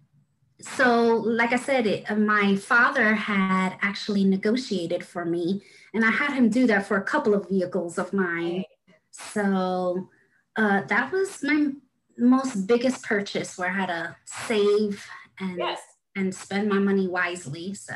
so, 0.61 1.16
like 1.16 1.52
I 1.52 1.56
said, 1.56 1.87
it, 1.87 2.11
uh, 2.11 2.16
my 2.16 2.56
father 2.56 3.14
had 3.14 3.76
actually 3.83 4.25
negotiated 4.25 5.04
for 5.04 5.25
me, 5.25 5.62
and 5.92 6.04
I 6.04 6.11
had 6.11 6.33
him 6.33 6.49
do 6.49 6.66
that 6.68 6.87
for 6.87 6.97
a 6.97 7.02
couple 7.02 7.35
of 7.35 7.49
vehicles 7.49 7.99
of 7.99 8.12
mine. 8.12 8.64
So, 9.11 10.09
uh, 10.56 10.83
that 10.83 11.12
was 11.12 11.42
my 11.42 11.73
most 12.16 12.66
biggest 12.66 13.02
purchase 13.02 13.59
where 13.59 13.68
I 13.68 13.75
had 13.75 13.87
to 13.87 14.16
save 14.25 15.04
and 15.40 15.59
yes 15.59 15.80
and 16.16 16.35
spend 16.35 16.68
my 16.68 16.78
money 16.78 17.09
wisely. 17.09 17.75
So, 17.75 17.94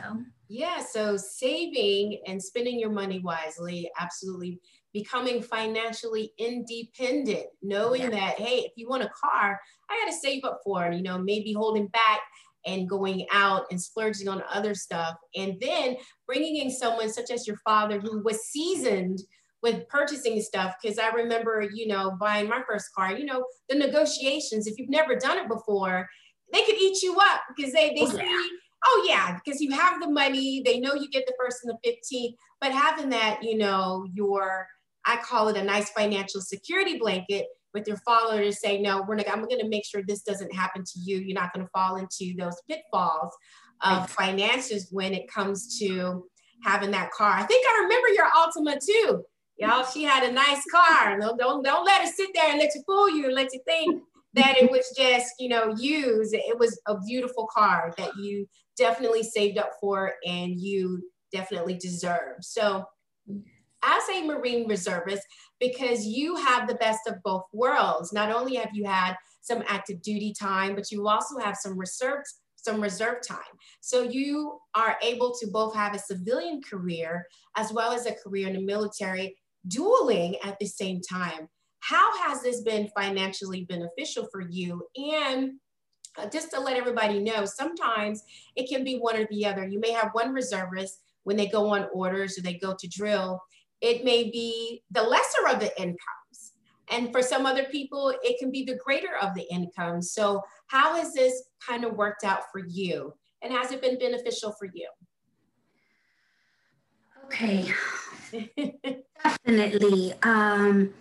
yeah, 0.48 0.80
so 0.80 1.16
saving 1.16 2.20
and 2.26 2.42
spending 2.42 2.78
your 2.78 2.90
money 2.90 3.20
wisely, 3.20 3.90
absolutely 3.98 4.60
becoming 4.92 5.42
financially 5.42 6.32
independent, 6.38 7.46
knowing 7.62 8.02
yeah. 8.02 8.10
that, 8.10 8.40
hey, 8.40 8.60
if 8.60 8.72
you 8.76 8.88
want 8.88 9.02
a 9.02 9.10
car, 9.10 9.60
I 9.90 10.04
got 10.04 10.10
to 10.10 10.18
save 10.18 10.44
up 10.44 10.60
for 10.64 10.86
it, 10.86 10.96
you 10.96 11.02
know, 11.02 11.18
maybe 11.18 11.52
holding 11.52 11.88
back 11.88 12.20
and 12.66 12.88
going 12.88 13.26
out 13.32 13.66
and 13.70 13.80
splurging 13.80 14.28
on 14.28 14.42
other 14.52 14.74
stuff. 14.74 15.16
And 15.36 15.56
then 15.60 15.96
bringing 16.26 16.56
in 16.56 16.70
someone 16.70 17.10
such 17.10 17.30
as 17.30 17.46
your 17.46 17.58
father 17.64 18.00
who 18.00 18.22
was 18.22 18.46
seasoned 18.46 19.20
with 19.62 19.88
purchasing 19.88 20.40
stuff 20.40 20.74
because 20.80 20.98
I 20.98 21.08
remember, 21.08 21.68
you 21.72 21.88
know, 21.88 22.16
buying 22.18 22.48
my 22.48 22.62
first 22.68 22.94
car, 22.94 23.12
you 23.12 23.24
know, 23.24 23.44
the 23.68 23.76
negotiations, 23.76 24.66
if 24.66 24.78
you've 24.78 24.88
never 24.88 25.16
done 25.16 25.38
it 25.38 25.48
before, 25.48 26.08
they 26.52 26.62
could 26.62 26.76
eat 26.76 27.02
you 27.02 27.16
up 27.18 27.42
because 27.56 27.72
they 27.72 27.90
they 27.94 28.02
oh, 28.02 28.10
see 28.10 28.16
yeah. 28.18 28.46
oh 28.86 29.06
yeah 29.08 29.38
because 29.44 29.60
you 29.60 29.70
have 29.72 30.00
the 30.00 30.08
money 30.08 30.62
they 30.64 30.78
know 30.78 30.94
you 30.94 31.08
get 31.10 31.26
the 31.26 31.34
first 31.38 31.58
and 31.64 31.72
the 31.82 31.90
15th 31.90 32.34
but 32.60 32.72
having 32.72 33.08
that 33.08 33.42
you 33.42 33.56
know 33.56 34.06
your 34.12 34.66
i 35.04 35.16
call 35.16 35.48
it 35.48 35.56
a 35.56 35.62
nice 35.62 35.90
financial 35.90 36.40
security 36.40 36.98
blanket 36.98 37.46
with 37.74 37.86
your 37.86 37.98
father 37.98 38.42
to 38.42 38.52
say 38.52 38.80
no 38.80 39.04
we're 39.06 39.14
not 39.14 39.28
i'm 39.30 39.44
going 39.44 39.60
to 39.60 39.68
make 39.68 39.84
sure 39.84 40.02
this 40.06 40.22
doesn't 40.22 40.54
happen 40.54 40.82
to 40.84 40.98
you. 41.00 41.18
You're 41.18 41.38
not 41.38 41.52
going 41.52 41.64
to 41.64 41.70
fall 41.70 41.96
into 41.96 42.34
those 42.38 42.60
pitfalls 42.68 43.34
of 43.82 44.10
finances 44.10 44.88
when 44.90 45.14
it 45.14 45.30
comes 45.30 45.78
to 45.78 46.24
having 46.64 46.90
that 46.90 47.12
car. 47.12 47.30
I 47.30 47.44
think 47.44 47.64
i 47.68 47.82
remember 47.82 48.08
your 48.08 48.26
altima 48.30 48.78
too. 48.84 49.22
Y'all 49.58 49.84
she 49.84 50.02
had 50.04 50.28
a 50.28 50.32
nice 50.32 50.62
car. 50.72 51.18
Don't, 51.18 51.38
don't 51.38 51.62
don't 51.62 51.84
let 51.84 52.02
her 52.02 52.06
sit 52.06 52.30
there 52.34 52.50
and 52.50 52.58
let 52.58 52.74
you 52.74 52.82
fool 52.86 53.10
you 53.10 53.26
and 53.26 53.34
let 53.34 53.52
you 53.52 53.60
think 53.66 54.02
that 54.38 54.56
it 54.56 54.70
was 54.70 54.92
just, 54.96 55.34
you 55.38 55.48
know, 55.48 55.74
used. 55.78 56.34
It 56.34 56.58
was 56.58 56.80
a 56.86 56.98
beautiful 57.00 57.46
car 57.52 57.92
that 57.98 58.16
you 58.16 58.46
definitely 58.76 59.22
saved 59.22 59.58
up 59.58 59.72
for 59.80 60.14
and 60.24 60.60
you 60.60 61.02
definitely 61.32 61.74
deserve. 61.74 62.36
So, 62.40 62.84
as 63.84 64.02
a 64.12 64.26
Marine 64.26 64.68
reservist, 64.68 65.22
because 65.60 66.04
you 66.04 66.34
have 66.36 66.66
the 66.66 66.74
best 66.76 67.00
of 67.06 67.22
both 67.22 67.44
worlds, 67.52 68.12
not 68.12 68.30
only 68.30 68.56
have 68.56 68.70
you 68.72 68.84
had 68.84 69.14
some 69.40 69.62
active 69.68 70.02
duty 70.02 70.34
time, 70.38 70.74
but 70.74 70.90
you 70.90 71.06
also 71.06 71.38
have 71.38 71.56
some 71.56 71.78
reserve 71.78 72.22
some 72.56 72.80
reserve 72.80 73.18
time. 73.26 73.38
So 73.80 74.02
you 74.02 74.58
are 74.74 74.98
able 75.02 75.32
to 75.40 75.46
both 75.46 75.74
have 75.76 75.94
a 75.94 75.98
civilian 75.98 76.60
career 76.60 77.24
as 77.56 77.72
well 77.72 77.92
as 77.92 78.04
a 78.04 78.14
career 78.14 78.48
in 78.48 78.54
the 78.54 78.60
military, 78.60 79.36
dueling 79.68 80.36
at 80.44 80.58
the 80.58 80.66
same 80.66 81.00
time. 81.00 81.48
How 81.80 82.26
has 82.26 82.42
this 82.42 82.62
been 82.62 82.88
financially 82.96 83.64
beneficial 83.64 84.28
for 84.30 84.40
you? 84.40 84.86
And 84.96 85.52
uh, 86.16 86.28
just 86.28 86.50
to 86.52 86.60
let 86.60 86.76
everybody 86.76 87.20
know, 87.20 87.44
sometimes 87.44 88.22
it 88.56 88.68
can 88.68 88.84
be 88.84 88.96
one 88.96 89.16
or 89.16 89.26
the 89.30 89.46
other. 89.46 89.66
You 89.66 89.80
may 89.80 89.92
have 89.92 90.10
one 90.12 90.32
reservist 90.32 91.00
when 91.28 91.36
they 91.36 91.46
go 91.46 91.68
on 91.68 91.86
orders 91.92 92.38
or 92.38 92.42
they 92.42 92.54
go 92.54 92.74
to 92.78 92.88
drill, 92.88 93.38
it 93.82 94.02
may 94.02 94.24
be 94.24 94.82
the 94.90 95.02
lesser 95.02 95.46
of 95.48 95.60
the 95.60 95.70
incomes. 95.78 96.54
And 96.90 97.12
for 97.12 97.20
some 97.20 97.44
other 97.44 97.64
people, 97.64 98.14
it 98.22 98.38
can 98.38 98.50
be 98.50 98.64
the 98.64 98.78
greater 98.82 99.14
of 99.20 99.34
the 99.34 99.46
income. 99.52 100.00
So, 100.00 100.40
how 100.68 100.96
has 100.96 101.12
this 101.12 101.44
kind 101.66 101.84
of 101.84 101.96
worked 101.96 102.24
out 102.24 102.44
for 102.50 102.62
you? 102.66 103.12
And 103.42 103.52
has 103.52 103.72
it 103.72 103.82
been 103.82 103.98
beneficial 103.98 104.54
for 104.58 104.68
you? 104.72 104.88
Okay, 107.26 107.70
definitely. 109.22 110.14
Um, 110.22 110.94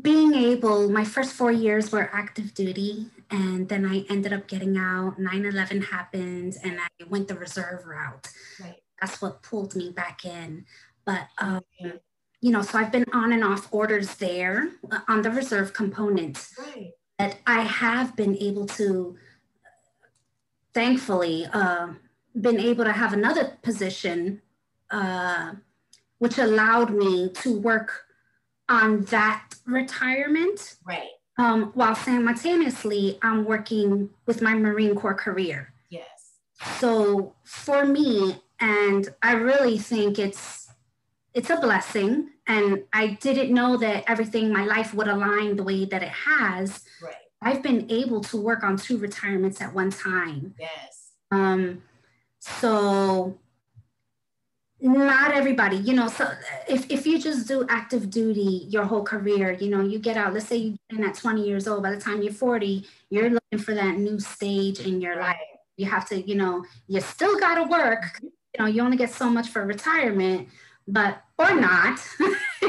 being 0.00 0.34
able, 0.34 0.90
my 0.90 1.04
first 1.04 1.32
four 1.32 1.50
years 1.50 1.90
were 1.90 2.10
active 2.12 2.54
duty, 2.54 3.06
and 3.30 3.68
then 3.68 3.84
I 3.84 4.04
ended 4.08 4.32
up 4.32 4.46
getting 4.46 4.76
out. 4.76 5.18
9 5.18 5.44
11 5.44 5.82
happened, 5.82 6.56
and 6.62 6.78
I 6.80 7.04
went 7.08 7.28
the 7.28 7.34
reserve 7.34 7.84
route. 7.86 8.28
Right. 8.60 8.80
That's 9.00 9.20
what 9.20 9.42
pulled 9.42 9.74
me 9.74 9.90
back 9.90 10.24
in. 10.24 10.66
But, 11.04 11.28
um, 11.38 11.62
you 12.40 12.52
know, 12.52 12.62
so 12.62 12.78
I've 12.78 12.92
been 12.92 13.06
on 13.12 13.32
and 13.32 13.42
off 13.42 13.68
orders 13.72 14.16
there 14.16 14.70
uh, 14.90 15.00
on 15.08 15.22
the 15.22 15.30
reserve 15.30 15.72
component. 15.72 16.46
Right. 16.58 16.92
But 17.18 17.38
I 17.46 17.62
have 17.62 18.14
been 18.14 18.36
able 18.36 18.66
to, 18.66 19.16
thankfully, 20.74 21.46
uh, 21.52 21.94
been 22.40 22.60
able 22.60 22.84
to 22.84 22.92
have 22.92 23.12
another 23.12 23.58
position, 23.62 24.42
uh, 24.90 25.54
which 26.18 26.38
allowed 26.38 26.90
me 26.90 27.30
to 27.30 27.58
work 27.58 28.07
on 28.68 29.02
that 29.04 29.54
retirement. 29.66 30.76
Right. 30.84 31.10
Um, 31.38 31.70
while 31.74 31.94
simultaneously, 31.94 33.18
I'm 33.22 33.44
working 33.44 34.10
with 34.26 34.42
my 34.42 34.54
Marine 34.54 34.94
Corps 34.96 35.14
career. 35.14 35.72
Yes. 35.88 36.32
So 36.78 37.34
for 37.44 37.84
me, 37.84 38.42
and 38.60 39.08
I 39.22 39.32
really 39.32 39.78
think 39.78 40.18
it's 40.18 40.68
it's 41.34 41.50
a 41.50 41.56
blessing. 41.56 42.30
And 42.46 42.84
I 42.92 43.18
didn't 43.20 43.52
know 43.52 43.76
that 43.76 44.04
everything, 44.08 44.52
my 44.52 44.64
life 44.64 44.94
would 44.94 45.06
align 45.06 45.56
the 45.56 45.62
way 45.62 45.84
that 45.84 46.02
it 46.02 46.08
has. 46.08 46.82
Right. 47.02 47.14
I've 47.40 47.62
been 47.62 47.90
able 47.90 48.22
to 48.22 48.36
work 48.36 48.64
on 48.64 48.76
two 48.76 48.98
retirements 48.98 49.60
at 49.60 49.72
one 49.72 49.90
time. 49.90 50.54
Yes. 50.58 51.12
Um, 51.30 51.82
so 52.40 53.38
not 54.80 55.32
everybody, 55.32 55.76
you 55.76 55.92
know, 55.92 56.06
so 56.08 56.30
if, 56.68 56.90
if 56.90 57.06
you 57.06 57.18
just 57.18 57.48
do 57.48 57.66
active 57.68 58.10
duty 58.10 58.66
your 58.68 58.84
whole 58.84 59.02
career, 59.02 59.52
you 59.52 59.70
know, 59.70 59.82
you 59.82 59.98
get 59.98 60.16
out, 60.16 60.32
let's 60.34 60.46
say 60.46 60.56
you 60.56 60.78
get 60.88 61.00
in 61.00 61.04
at 61.04 61.14
20 61.16 61.44
years 61.44 61.66
old, 61.66 61.82
by 61.82 61.90
the 61.90 62.00
time 62.00 62.22
you're 62.22 62.32
40, 62.32 62.86
you're 63.10 63.30
looking 63.30 63.58
for 63.58 63.74
that 63.74 63.96
new 63.98 64.20
stage 64.20 64.80
in 64.80 65.00
your 65.00 65.18
life. 65.18 65.36
You 65.76 65.86
have 65.86 66.08
to, 66.08 66.20
you 66.20 66.36
know, 66.36 66.64
you 66.86 67.00
still 67.00 67.38
got 67.38 67.56
to 67.56 67.64
work. 67.64 68.04
You 68.22 68.30
know, 68.60 68.66
you 68.66 68.82
only 68.82 68.96
get 68.96 69.10
so 69.10 69.28
much 69.28 69.48
for 69.48 69.66
retirement, 69.66 70.48
but, 70.86 71.22
or 71.38 71.54
not, 71.54 71.98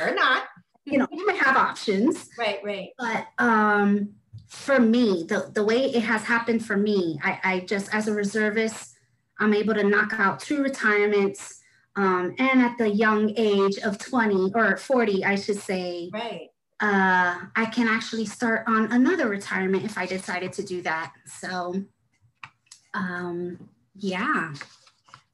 Or 0.00 0.14
not. 0.14 0.44
you 0.84 0.98
know, 0.98 1.06
you 1.12 1.26
may 1.26 1.36
have 1.36 1.56
options. 1.56 2.30
Right, 2.38 2.60
right. 2.64 2.90
But 2.98 3.28
um, 3.38 4.10
for 4.48 4.80
me, 4.80 5.24
the, 5.28 5.50
the 5.52 5.64
way 5.64 5.84
it 5.86 6.02
has 6.02 6.22
happened 6.24 6.64
for 6.64 6.76
me, 6.76 7.18
I, 7.22 7.40
I 7.44 7.60
just, 7.60 7.94
as 7.94 8.08
a 8.08 8.14
reservist, 8.14 8.91
I'm 9.42 9.54
able 9.54 9.74
to 9.74 9.82
knock 9.82 10.14
out 10.18 10.38
two 10.40 10.62
retirements. 10.62 11.60
Um, 11.96 12.34
and 12.38 12.62
at 12.62 12.78
the 12.78 12.88
young 12.88 13.34
age 13.36 13.76
of 13.78 13.98
20 13.98 14.52
or 14.54 14.76
40, 14.76 15.24
I 15.24 15.34
should 15.34 15.58
say, 15.58 16.10
Right. 16.12 16.48
uh, 16.80 17.38
I 17.54 17.66
can 17.66 17.88
actually 17.88 18.24
start 18.24 18.64
on 18.66 18.90
another 18.92 19.28
retirement 19.28 19.84
if 19.84 19.98
I 19.98 20.06
decided 20.06 20.52
to 20.54 20.62
do 20.62 20.80
that. 20.82 21.12
So, 21.26 21.74
um, 22.94 23.68
yeah. 23.94 24.54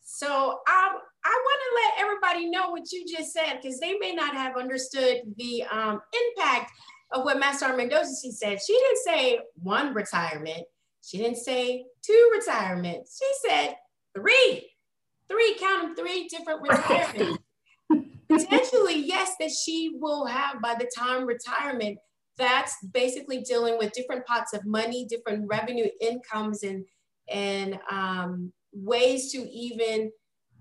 So 0.02 0.26
um, 0.28 0.58
I 0.66 1.42
want 1.46 1.60
to 1.62 2.00
let 2.00 2.04
everybody 2.04 2.50
know 2.50 2.70
what 2.70 2.90
you 2.90 3.04
just 3.06 3.32
said 3.32 3.60
because 3.62 3.78
they 3.78 3.96
may 3.98 4.14
not 4.14 4.34
have 4.34 4.56
understood 4.56 5.20
the 5.36 5.62
um, 5.70 6.00
impact 6.36 6.72
of 7.12 7.24
what 7.24 7.38
Master 7.38 7.74
Mendoza 7.76 8.14
she 8.20 8.32
said. 8.32 8.58
She 8.66 8.72
didn't 8.72 8.98
say 9.04 9.38
one 9.62 9.94
retirement. 9.94 10.64
She 11.04 11.18
didn't 11.18 11.38
say 11.38 11.84
two 12.02 12.30
retirements. 12.34 13.18
She 13.22 13.48
said 13.48 13.76
three, 14.14 14.70
three, 15.28 15.56
count 15.58 15.96
them, 15.96 15.96
three 15.96 16.28
different 16.28 16.60
Or 16.68 16.76
60. 16.76 16.88
retirements. 16.88 17.38
Potentially, 18.28 18.98
yes, 19.06 19.32
that 19.40 19.50
she 19.50 19.96
will 20.00 20.26
have 20.26 20.60
by 20.60 20.74
the 20.74 20.90
time 20.96 21.26
retirement. 21.26 21.98
That's 22.36 22.76
basically 22.92 23.40
dealing 23.40 23.78
with 23.78 23.92
different 23.92 24.26
pots 24.26 24.52
of 24.52 24.64
money, 24.64 25.06
different 25.06 25.46
revenue 25.48 25.88
incomes, 26.00 26.62
and 26.62 26.84
and 27.30 27.78
um, 27.90 28.52
ways 28.72 29.32
to 29.32 29.38
even 29.38 30.10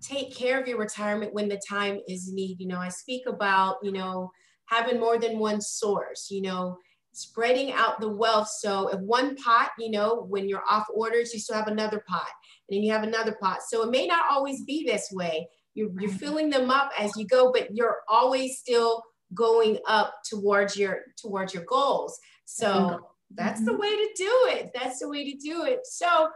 take 0.02 0.36
care 0.36 0.60
of 0.60 0.68
your 0.68 0.78
retirement 0.78 1.34
when 1.34 1.50
the 1.50 1.62
time 1.68 2.00
is 2.08 2.32
need. 2.32 2.60
You 2.60 2.68
know, 2.68 2.80
I 2.80 2.90
speak 2.90 3.24
about, 3.28 3.78
you 3.84 3.92
know, 3.92 4.32
having 4.66 5.00
more 5.00 5.18
than 5.20 5.40
one 5.40 5.62
source, 5.62 6.28
you 6.30 6.42
know, 6.42 6.78
spreading 7.18 7.72
out 7.72 8.00
the 8.00 8.08
wealth. 8.08 8.48
So 8.60 8.90
if 8.90 9.00
one 9.00 9.36
pot, 9.38 9.72
you 9.80 9.90
know, 9.90 10.28
when 10.30 10.48
you're 10.48 10.62
off 10.70 10.86
orders, 10.94 11.34
you 11.34 11.40
still 11.40 11.56
have 11.56 11.68
another 11.68 12.04
pot 12.08 12.30
and 12.70 12.78
then 12.78 12.84
you 12.84 12.92
have 12.92 13.02
another 13.02 13.36
pot. 13.42 13.64
So 13.68 13.82
it 13.82 13.90
may 13.90 14.06
not 14.06 14.26
always 14.30 14.64
be 14.66 14.86
this 14.86 15.10
way. 15.12 15.50
You're, 15.74 15.90
you're 16.00 16.12
filling 16.12 16.52
them 16.52 16.70
up 16.70 16.92
as 16.98 17.12
you 17.18 17.26
go, 17.26 17.52
but 17.52 17.76
you're 17.76 17.98
always 18.08 18.60
still 18.60 19.02
going 19.34 19.80
up 19.88 20.14
towards 20.30 20.78
your 20.78 21.00
towards 21.20 21.56
your 21.56 21.64
goals. 21.64 22.20
So 22.46 23.00
that's 23.34 23.66
the 23.66 23.72
mm-hmm. 23.72 23.82
way 23.82 23.96
to 23.96 24.10
do 24.16 24.46
it. 24.50 24.70
That's 24.76 25.00
the 25.00 25.10
way 25.10 25.24
to 25.32 25.38
do 25.38 25.64
it. 25.64 25.88
So 25.88 26.30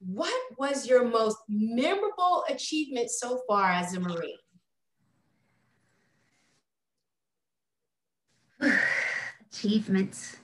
what 0.00 0.34
was 0.58 0.86
your 0.86 1.04
most 1.04 1.36
memorable 1.50 2.44
achievement 2.48 3.10
so 3.10 3.42
far 3.46 3.70
as 3.72 3.94
a 3.94 4.00
Marine? 4.00 4.38
Achievements. 9.56 10.36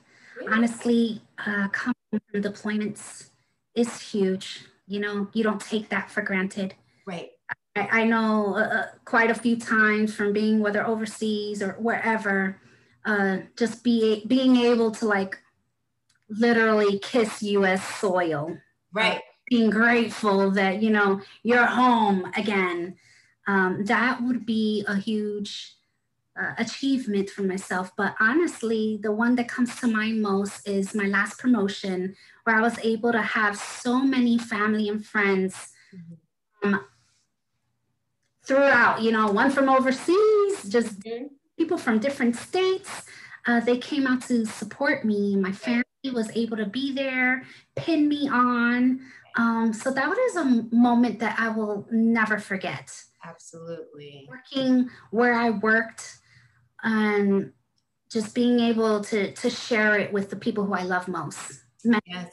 honestly, 0.49 1.21
uh, 1.45 1.67
coming 1.69 1.93
from 2.31 2.41
deployments 2.41 3.29
is 3.75 3.99
huge. 4.01 4.65
You 4.87 4.99
know, 4.99 5.27
you 5.33 5.43
don't 5.43 5.61
take 5.61 5.89
that 5.89 6.09
for 6.09 6.21
granted. 6.21 6.73
Right. 7.05 7.29
I, 7.75 8.01
I 8.01 8.03
know 8.05 8.55
uh, 8.57 8.87
quite 9.05 9.29
a 9.29 9.35
few 9.35 9.55
times 9.57 10.15
from 10.15 10.33
being 10.33 10.59
whether 10.61 10.85
overseas 10.85 11.61
or 11.61 11.73
wherever, 11.73 12.59
uh, 13.05 13.37
just 13.55 13.83
be 13.83 14.25
being 14.27 14.57
able 14.57 14.89
to 14.91 15.05
like 15.05 15.37
literally 16.29 16.97
kiss 16.99 17.43
U.S. 17.43 17.83
soil, 17.99 18.57
Right. 18.93 19.21
being 19.49 19.69
grateful 19.69 20.49
that 20.51 20.81
you 20.81 20.89
know 20.89 21.21
you're 21.43 21.65
home 21.65 22.31
again. 22.35 22.95
Um, 23.47 23.85
that 23.85 24.23
would 24.23 24.45
be 24.45 24.83
a 24.87 24.95
huge 24.95 25.75
uh, 26.39 26.53
achievement 26.57 27.29
for 27.29 27.43
myself. 27.43 27.91
But 27.95 28.15
honestly, 28.19 28.99
the 29.01 29.11
one 29.11 29.35
that 29.35 29.47
comes 29.47 29.75
to 29.77 29.87
mind 29.87 30.21
most 30.21 30.67
is 30.67 30.95
my 30.95 31.05
last 31.05 31.39
promotion, 31.39 32.15
where 32.43 32.55
I 32.55 32.61
was 32.61 32.79
able 32.79 33.11
to 33.11 33.21
have 33.21 33.57
so 33.57 33.99
many 34.01 34.37
family 34.37 34.89
and 34.89 35.05
friends 35.05 35.69
um, 36.63 36.85
throughout, 38.45 39.01
you 39.01 39.11
know, 39.11 39.31
one 39.31 39.51
from 39.51 39.69
overseas, 39.69 40.63
just 40.69 40.99
Mhm. 41.01 41.29
people 41.57 41.77
from 41.77 41.99
different 41.99 42.35
states. 42.35 43.03
Uh, 43.45 43.59
they 43.59 43.77
came 43.77 44.07
out 44.07 44.21
to 44.21 44.45
support 44.45 45.05
me. 45.05 45.35
My 45.35 45.51
family 45.51 45.83
was 46.13 46.31
able 46.35 46.57
to 46.57 46.65
be 46.65 46.93
there, 46.93 47.43
pin 47.75 48.07
me 48.07 48.27
on. 48.29 49.01
Um, 49.35 49.73
so 49.73 49.91
that 49.91 50.07
was 50.07 50.35
a 50.35 50.75
moment 50.75 51.19
that 51.19 51.39
I 51.39 51.49
will 51.49 51.87
never 51.91 52.37
forget 52.37 53.03
Absolutely. 53.23 54.29
working 54.29 54.89
where 55.11 55.33
I 55.33 55.49
worked 55.49 56.17
and 56.83 57.51
just 58.11 58.35
being 58.35 58.59
able 58.59 59.03
to 59.05 59.33
to 59.33 59.49
share 59.49 59.97
it 59.97 60.13
with 60.13 60.29
the 60.29 60.35
people 60.35 60.65
who 60.65 60.73
I 60.73 60.83
love 60.83 61.07
most. 61.07 61.63
Yes. 62.05 62.31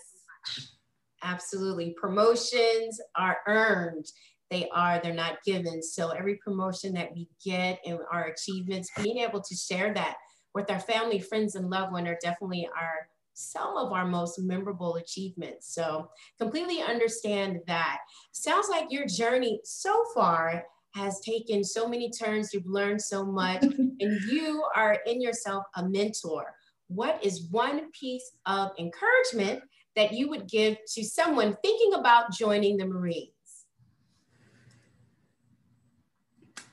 Absolutely. 1.23 1.95
Promotions 2.01 3.01
are 3.17 3.39
earned. 3.47 4.07
They 4.51 4.69
are, 4.75 5.01
they're 5.01 5.15
not 5.15 5.43
given. 5.45 5.83
So 5.83 6.11
every 6.11 6.37
promotion 6.37 6.95
that 6.95 7.13
we 7.15 7.29
get 7.45 7.79
and 7.85 7.99
our 8.11 8.25
achievements, 8.25 8.91
being 9.03 9.19
able 9.19 9.41
to 9.43 9.55
share 9.55 9.95
that 9.95 10.17
with 10.55 10.71
our 10.71 10.81
family, 10.81 11.21
friends, 11.21 11.55
and 11.55 11.71
loved 11.71 11.93
one 11.93 12.09
are 12.09 12.19
definitely 12.23 12.69
our 12.77 13.09
some 13.33 13.77
of 13.77 13.93
our 13.93 14.07
most 14.07 14.39
memorable 14.41 14.97
achievements. 14.97 15.73
So 15.75 16.11
completely 16.39 16.83
understand 16.83 17.61
that. 17.67 17.99
Sounds 18.33 18.69
like 18.69 18.87
your 18.91 19.07
journey 19.07 19.61
so 19.65 20.05
far 20.15 20.65
has 20.94 21.20
taken 21.20 21.62
so 21.64 21.88
many 21.88 22.11
turns. 22.11 22.53
You've 22.53 22.66
learned 22.66 23.03
so 23.03 23.24
much, 23.24 23.62
and 24.00 24.20
you 24.31 24.64
are 24.74 24.98
in 25.07 25.20
yourself 25.20 25.64
a 25.76 25.88
mentor. 25.88 26.55
What 26.88 27.24
is 27.24 27.48
one 27.50 27.90
piece 27.92 28.33
of 28.46 28.70
encouragement 28.79 29.62
that 29.96 30.12
you 30.12 30.29
would 30.29 30.48
give 30.48 30.76
to 30.94 31.05
someone 31.05 31.57
thinking 31.62 31.94
about 31.94 32.33
joining 32.33 32.76
the 32.76 32.87
Marines? 32.87 33.31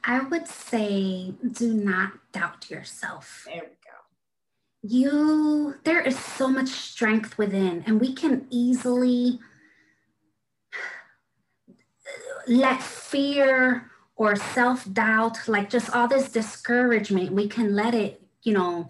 I 0.04 0.22
would 0.22 0.48
say 0.48 1.34
do 1.52 1.74
not 1.74 2.14
doubt 2.32 2.72
yourself. 2.72 3.44
There 3.46 3.56
we 3.56 3.62
go. 3.62 3.98
You 4.82 5.76
there 5.84 6.02
is 6.02 6.18
so 6.18 6.48
much 6.48 6.70
strength 6.70 7.38
within 7.38 7.84
and 7.86 8.00
we 8.00 8.14
can 8.14 8.48
easily 8.50 9.40
let 12.48 12.82
fear 12.82 13.92
or 14.18 14.36
self-doubt 14.36 15.48
like 15.48 15.70
just 15.70 15.96
all 15.96 16.08
this 16.08 16.30
discouragement 16.30 17.32
we 17.32 17.48
can 17.48 17.76
let 17.76 17.94
it 17.94 18.22
you 18.44 18.54
know 18.54 18.90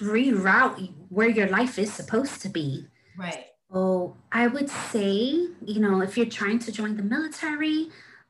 reroute 0.00 0.92
where 1.08 1.28
your 1.28 1.48
life 1.48 1.78
is 1.78 1.92
supposed 1.92 2.42
to 2.42 2.48
be 2.48 2.86
Right. 3.16 3.46
so 3.72 4.14
i 4.30 4.46
would 4.46 4.68
say 4.68 5.08
you 5.64 5.80
know 5.80 6.02
if 6.02 6.16
you're 6.16 6.26
trying 6.26 6.58
to 6.60 6.72
join 6.72 6.96
the 6.96 7.02
military 7.02 7.88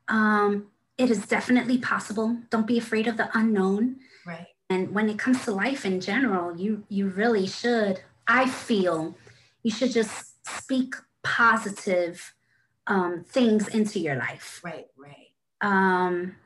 um, 0.08 0.68
it 0.96 1.10
is 1.10 1.26
definitely 1.26 1.78
possible 1.78 2.36
don't 2.50 2.66
be 2.66 2.78
afraid 2.78 3.08
of 3.08 3.16
the 3.16 3.28
unknown 3.36 3.96
Right. 4.24 4.46
and 4.70 4.94
when 4.94 5.08
it 5.08 5.18
comes 5.18 5.44
to 5.44 5.50
life 5.50 5.84
in 5.84 6.00
general 6.00 6.56
you 6.56 6.84
you 6.88 7.08
really 7.08 7.46
should 7.46 8.00
i 8.28 8.48
feel 8.48 9.16
you 9.64 9.72
should 9.72 9.90
just 9.90 10.46
speak 10.46 10.94
positive 11.24 12.32
um, 12.86 13.24
things 13.28 13.68
into 13.68 13.98
your 13.98 14.16
life 14.16 14.60
Right. 14.64 14.86
Right. 14.96 15.30
um, 15.60 16.36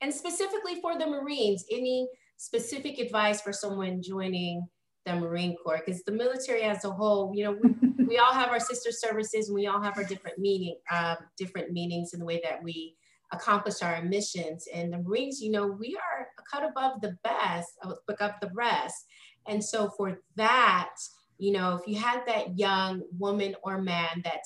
And 0.00 0.12
specifically 0.12 0.80
for 0.80 0.98
the 0.98 1.06
Marines, 1.06 1.64
any 1.70 2.08
specific 2.36 2.98
advice 2.98 3.40
for 3.40 3.52
someone 3.52 4.02
joining 4.02 4.66
the 5.06 5.14
Marine 5.14 5.56
Corps? 5.62 5.82
Because 5.84 6.02
the 6.02 6.12
military 6.12 6.62
as 6.62 6.84
a 6.84 6.90
whole, 6.90 7.32
you 7.34 7.44
know, 7.44 7.52
we, 7.52 8.04
we 8.04 8.18
all 8.18 8.32
have 8.32 8.50
our 8.50 8.60
sister 8.60 8.90
services 8.92 9.48
and 9.48 9.54
we 9.54 9.66
all 9.66 9.80
have 9.80 9.96
our 9.96 10.04
different 10.04 10.38
meaning, 10.38 10.76
uh, 10.90 11.16
different 11.38 11.72
meanings 11.72 12.12
in 12.12 12.20
the 12.20 12.26
way 12.26 12.40
that 12.44 12.62
we 12.62 12.96
accomplish 13.32 13.80
our 13.82 14.02
missions. 14.02 14.66
And 14.74 14.92
the 14.92 14.98
Marines, 14.98 15.40
you 15.40 15.50
know, 15.50 15.66
we 15.66 15.96
are 15.96 16.28
a 16.38 16.42
cut 16.50 16.68
above 16.68 17.00
the 17.00 17.16
best, 17.24 17.70
above 17.82 18.32
the 18.40 18.50
rest. 18.54 19.06
And 19.46 19.64
so 19.64 19.90
for 19.96 20.20
that, 20.36 20.94
you 21.38 21.52
know, 21.52 21.76
if 21.76 21.86
you 21.86 21.96
had 21.96 22.24
that 22.26 22.58
young 22.58 23.02
woman 23.18 23.56
or 23.64 23.80
man 23.80 24.20
that 24.24 24.42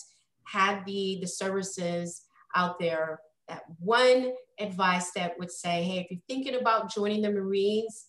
had 0.46 0.84
the 0.86 1.18
the 1.20 1.26
services 1.26 2.22
out 2.54 2.78
there 2.78 3.20
that 3.48 3.62
one 3.78 4.32
advice 4.58 5.12
that 5.12 5.38
would 5.38 5.50
say, 5.50 5.82
hey, 5.84 5.98
if 6.00 6.10
you're 6.10 6.20
thinking 6.28 6.60
about 6.60 6.92
joining 6.92 7.22
the 7.22 7.30
Marines, 7.30 8.06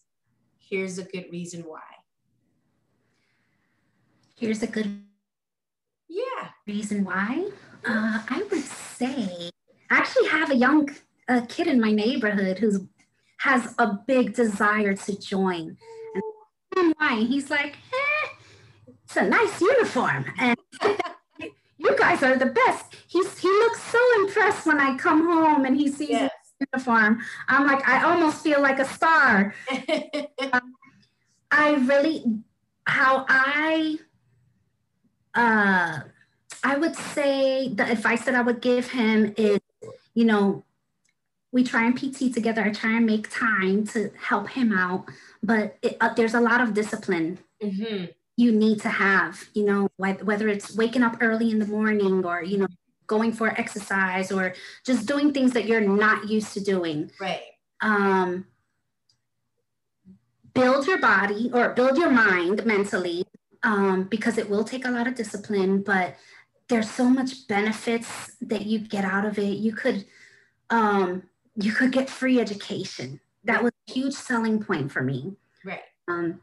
here's 0.59 0.97
a 0.97 1.03
good 1.03 1.25
reason 1.31 1.61
why. 1.61 1.81
Here's 4.35 4.63
a 4.63 4.67
good 4.67 5.03
yeah 6.07 6.49
reason 6.65 7.03
why. 7.03 7.49
Uh, 7.85 8.21
I 8.29 8.45
would 8.49 8.63
say 8.63 9.51
I 9.89 9.97
actually 9.97 10.27
have 10.29 10.51
a 10.51 10.55
young 10.55 10.89
a 11.27 11.41
kid 11.41 11.67
in 11.67 11.79
my 11.79 11.91
neighborhood 11.91 12.59
who 12.59 12.87
has 13.39 13.73
a 13.77 13.97
big 14.07 14.33
desire 14.33 14.93
to 14.93 15.19
join. 15.19 15.77
And 16.75 16.93
why? 16.97 17.21
He's 17.21 17.49
like, 17.49 17.75
eh, 17.93 18.29
it's 19.03 19.15
a 19.17 19.27
nice 19.27 19.59
uniform. 19.59 20.25
And 20.37 20.57
you 21.77 21.95
guys 21.97 22.23
are 22.23 22.37
the 22.37 22.47
best. 22.47 22.95
He's 23.07 23.37
he 23.37 23.47
looks 23.47 23.81
so 23.83 23.99
impressed 24.21 24.65
when 24.65 24.79
I 24.79 24.97
come 24.97 25.25
home 25.25 25.65
and 25.65 25.75
he 25.75 25.89
sees 25.89 26.09
yes. 26.09 26.31
uniform. 26.59 27.21
I'm 27.47 27.65
like, 27.65 27.87
I 27.87 28.03
almost 28.03 28.43
feel 28.43 28.61
like 28.61 28.79
a 28.79 28.85
star. 28.85 29.53
um, 30.53 30.75
I 31.51 31.75
really 31.75 32.23
how 32.85 33.25
I 33.27 33.97
uh 35.35 35.99
I 36.63 36.77
would 36.77 36.95
say 36.95 37.69
the 37.69 37.89
advice 37.89 38.25
that 38.25 38.35
I 38.35 38.41
would 38.41 38.61
give 38.61 38.91
him 38.91 39.33
is, 39.37 39.59
you 40.15 40.25
know, 40.25 40.63
we 41.51 41.63
try 41.63 41.85
and 41.85 41.95
PT 41.95 42.33
together. 42.33 42.63
I 42.63 42.71
try 42.71 42.97
and 42.97 43.05
make 43.05 43.29
time 43.29 43.85
to 43.87 44.11
help 44.19 44.49
him 44.49 44.73
out, 44.73 45.05
but 45.43 45.77
it, 45.81 45.97
uh, 46.01 46.13
there's 46.13 46.33
a 46.33 46.41
lot 46.41 46.61
of 46.61 46.73
discipline 46.73 47.39
mm-hmm. 47.61 48.05
You 48.37 48.51
need 48.51 48.79
to 48.81 48.89
have. 48.89 49.49
You 49.53 49.65
know, 49.65 49.89
whether 49.97 50.47
it's 50.47 50.75
waking 50.75 51.03
up 51.03 51.17
early 51.19 51.51
in 51.51 51.59
the 51.59 51.67
morning 51.67 52.23
or 52.23 52.41
you 52.43 52.59
know 52.59 52.67
going 53.07 53.33
for 53.33 53.49
exercise 53.59 54.31
or 54.31 54.53
just 54.85 55.07
doing 55.07 55.33
things 55.33 55.53
that 55.53 55.65
you're 55.65 55.81
not 55.81 56.29
used 56.29 56.53
to 56.53 56.63
doing. 56.63 57.11
Right. 57.19 57.41
Um, 57.81 58.45
build 60.53 60.87
your 60.87 60.99
body 60.99 61.49
or 61.53 61.69
build 61.69 61.97
your 61.97 62.09
mind 62.09 62.65
mentally 62.65 63.25
um, 63.63 64.03
because 64.03 64.37
it 64.37 64.49
will 64.49 64.63
take 64.63 64.85
a 64.85 64.91
lot 64.91 65.07
of 65.07 65.15
discipline, 65.15 65.81
but 65.81 66.15
there's 66.67 66.89
so 66.89 67.09
much 67.09 67.47
benefits 67.47 68.35
that 68.41 68.65
you 68.65 68.79
get 68.79 69.05
out 69.05 69.25
of 69.25 69.39
it. 69.39 69.57
You 69.57 69.73
could 69.73 70.05
um, 70.69 71.23
you 71.55 71.71
could 71.71 71.91
get 71.91 72.09
free 72.09 72.39
education. 72.39 73.19
That 73.45 73.63
was 73.63 73.71
a 73.87 73.91
huge 73.91 74.13
selling 74.13 74.61
point 74.61 74.91
for 74.91 75.01
me. 75.01 75.37
Right. 75.63 75.81
Um, 76.07 76.41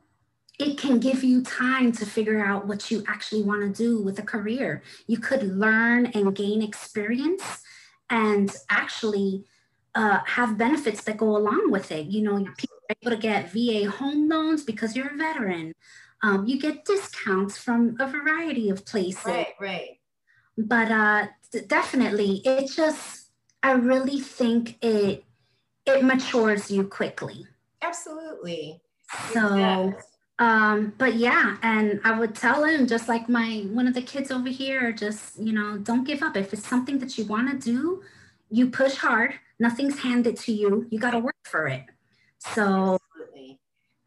it 0.59 0.79
can 0.79 1.01
give 1.01 1.25
you 1.25 1.43
time 1.43 1.91
to 1.93 2.07
figure 2.07 2.45
out 2.45 2.67
what 2.67 2.91
you 2.91 3.03
actually 3.09 3.43
want 3.43 3.63
to 3.63 3.83
do 3.83 4.03
with 4.03 4.19
a 4.19 4.23
career. 4.23 4.83
You 5.07 5.19
could 5.19 5.43
learn 5.43 6.07
and 6.07 6.35
gain 6.35 6.63
experience 6.63 7.61
and 8.09 8.55
actually 8.71 9.45
uh, 9.95 10.21
have 10.27 10.59
benefits 10.59 11.03
that 11.05 11.17
go 11.17 11.37
along 11.37 11.71
with 11.71 11.91
it. 11.91 12.07
You 12.07 12.23
know, 12.23 12.37
people 12.57 12.77
are 12.89 12.97
able 13.03 13.17
to 13.17 13.23
get 13.23 13.51
VA 13.51 13.91
home 13.91 14.29
loans 14.29 14.63
because 14.63 14.95
you're 14.95 15.13
a 15.13 15.17
veteran. 15.17 15.73
Um, 16.23 16.47
you 16.47 16.61
get 16.61 16.85
discounts 16.85 17.59
from 17.59 17.97
a 18.01 18.07
variety 18.07 18.71
of 18.71 18.87
places. 18.87 19.25
Right, 19.27 19.55
right. 19.61 19.99
But 20.57 20.91
uh, 20.91 21.27
definitely, 21.67 22.43
it 22.45 22.71
just, 22.71 23.31
I 23.63 23.73
really 23.73 24.21
think 24.21 24.79
it 24.83 25.25
it 25.87 26.03
matures 26.03 26.71
you 26.71 26.85
quickly. 26.85 27.47
Absolutely. 27.83 28.81
So, 29.33 29.93
um, 30.39 30.95
but 30.99 31.15
yeah, 31.15 31.57
and 31.63 32.01
I 32.05 32.19
would 32.19 32.35
tell 32.35 32.65
him 32.65 32.87
just 32.87 33.09
like 33.09 33.29
my 33.29 33.67
one 33.71 33.87
of 33.87 33.95
the 33.95 34.03
kids 34.03 34.31
over 34.31 34.49
here, 34.49 34.93
just 34.93 35.39
you 35.39 35.53
know, 35.53 35.79
don't 35.79 36.05
give 36.05 36.23
up. 36.23 36.37
If 36.37 36.53
it's 36.53 36.67
something 36.67 36.99
that 36.99 37.17
you 37.17 37.25
want 37.25 37.51
to 37.51 37.59
do, 37.59 38.03
you 38.51 38.71
push 38.71 38.97
hard. 38.97 39.35
Nothing's 39.59 40.01
handed 40.01 40.37
to 40.39 40.53
you. 40.53 40.87
You 40.91 40.99
got 40.99 41.13
to 41.13 41.21
work 41.21 41.37
for 41.45 41.69
it. 41.69 41.85
So 42.39 42.99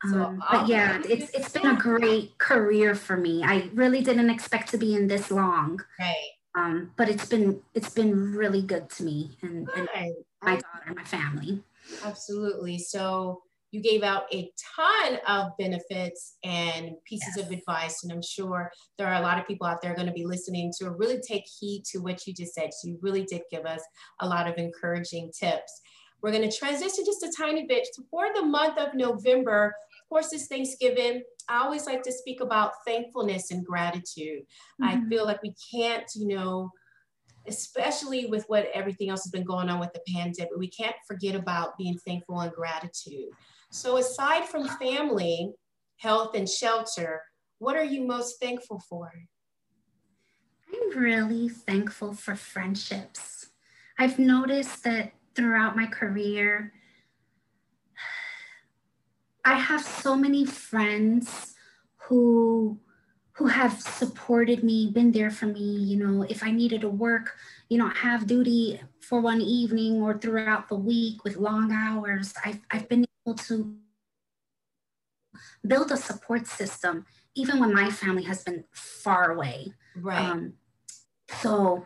so, 0.05 0.23
um, 0.23 0.43
but 0.51 0.67
yeah, 0.67 1.01
it's 1.09 1.31
it's 1.33 1.49
been 1.49 1.65
a 1.65 1.75
great 1.75 2.37
career 2.37 2.93
for 2.93 3.17
me. 3.17 3.43
I 3.43 3.69
really 3.73 4.03
didn't 4.03 4.29
expect 4.29 4.69
to 4.71 4.77
be 4.77 4.95
in 4.95 5.07
this 5.07 5.31
long. 5.31 5.81
Right. 5.99 6.29
Um, 6.55 6.91
but 6.97 7.09
it's 7.09 7.25
been 7.25 7.61
it's 7.73 7.89
been 7.89 8.33
really 8.33 8.61
good 8.61 8.89
to 8.91 9.03
me 9.03 9.37
and, 9.41 9.67
and 9.75 9.89
my 10.43 10.55
daughter, 10.55 10.93
my 10.95 11.03
family. 11.03 11.63
Absolutely. 12.03 12.77
So 12.77 13.41
you 13.71 13.82
gave 13.82 14.03
out 14.03 14.23
a 14.34 14.51
ton 14.75 15.19
of 15.27 15.51
benefits 15.58 16.38
and 16.43 16.91
pieces 17.06 17.34
yes. 17.36 17.45
of 17.45 17.51
advice, 17.51 18.03
and 18.03 18.12
I'm 18.12 18.21
sure 18.21 18.71
there 18.97 19.08
are 19.08 19.19
a 19.19 19.23
lot 19.23 19.39
of 19.39 19.47
people 19.47 19.67
out 19.67 19.82
there 19.82 19.95
going 19.95 20.08
to 20.08 20.13
be 20.13 20.25
listening 20.25 20.71
to 20.80 20.91
really 20.91 21.19
take 21.19 21.43
heed 21.60 21.84
to 21.91 21.99
what 21.99 22.25
you 22.25 22.34
just 22.34 22.53
said. 22.53 22.73
So 22.73 22.88
you 22.88 22.99
really 23.01 23.23
did 23.25 23.41
give 23.51 23.65
us 23.65 23.82
a 24.21 24.27
lot 24.27 24.47
of 24.47 24.58
encouraging 24.58 25.32
tips. 25.38 25.82
We're 26.21 26.32
going 26.32 26.49
to 26.49 26.58
transition 26.58 27.06
just 27.06 27.23
a 27.23 27.34
tiny 27.38 27.65
bit 27.67 27.88
for 28.10 28.27
the 28.34 28.43
month 28.43 28.77
of 28.80 28.95
November. 28.95 29.75
Of 30.01 30.10
course, 30.10 30.34
it's 30.34 30.47
Thanksgiving. 30.47 31.21
I 31.49 31.63
always 31.63 31.86
like 31.86 32.01
to 32.03 32.12
speak 32.12 32.41
about 32.41 32.71
thankfulness 32.86 33.51
and 33.51 33.65
gratitude. 33.65 34.43
Mm-hmm. 34.82 34.84
I 34.84 35.10
feel 35.10 35.25
like 35.25 35.41
we 35.43 35.53
can't, 35.71 36.10
you 36.15 36.27
know, 36.27 36.71
especially 37.47 38.25
with 38.25 38.45
what 38.47 38.67
everything 38.73 39.10
else 39.10 39.23
has 39.23 39.32
been 39.32 39.45
going 39.45 39.69
on 39.69 39.80
with 39.80 39.93
the 39.93 40.01
pandemic, 40.13 40.51
we 40.58 40.69
can't 40.69 40.95
forget 41.08 41.36
about 41.36 41.77
being 41.77 41.97
thankful 41.99 42.39
and 42.39 42.51
gratitude. 42.51 43.30
So, 43.69 43.97
aside 43.97 44.45
from 44.45 44.67
family, 44.67 45.53
health, 45.97 46.36
and 46.36 46.47
shelter, 46.47 47.21
what 47.60 47.75
are 47.75 47.84
you 47.84 48.06
most 48.06 48.39
thankful 48.39 48.80
for? 48.89 49.12
I'm 50.73 50.97
really 50.97 51.49
thankful 51.49 52.13
for 52.13 52.36
friendships. 52.36 53.47
I've 53.97 54.19
noticed 54.19 54.84
that 54.84 55.13
throughout 55.36 55.75
my 55.75 55.88
career, 55.88 56.73
I 59.43 59.56
have 59.56 59.82
so 59.82 60.15
many 60.15 60.45
friends 60.45 61.56
who 61.95 62.80
who 63.38 63.45
have 63.45 63.80
supported 63.80 64.63
me, 64.63 64.89
been 64.91 65.12
there 65.12 65.30
for 65.30 65.45
me, 65.45 65.62
you 65.62 65.95
know, 65.95 66.23
if 66.23 66.41
I 66.41 66.49
needed 66.49 66.82
to 66.82 66.89
work, 66.89 67.36
you 67.69 67.77
know, 67.77 67.88
have 67.89 68.25
duty 68.25 68.82
for 68.99 69.21
one 69.21 69.41
evening 69.41 70.01
or 70.01 70.17
throughout 70.17 70.67
the 70.67 70.75
week 70.75 71.23
with 71.23 71.38
long 71.38 71.71
hours, 71.71 72.34
I've, 72.43 72.60
I've 72.71 72.89
been 72.89 73.06
to 73.35 73.75
build 75.65 75.91
a 75.91 75.97
support 75.97 76.47
system, 76.47 77.05
even 77.35 77.59
when 77.59 77.73
my 77.73 77.89
family 77.89 78.23
has 78.23 78.43
been 78.43 78.63
far 78.71 79.31
away. 79.31 79.73
Right. 79.95 80.17
Um, 80.17 80.53
so 81.41 81.85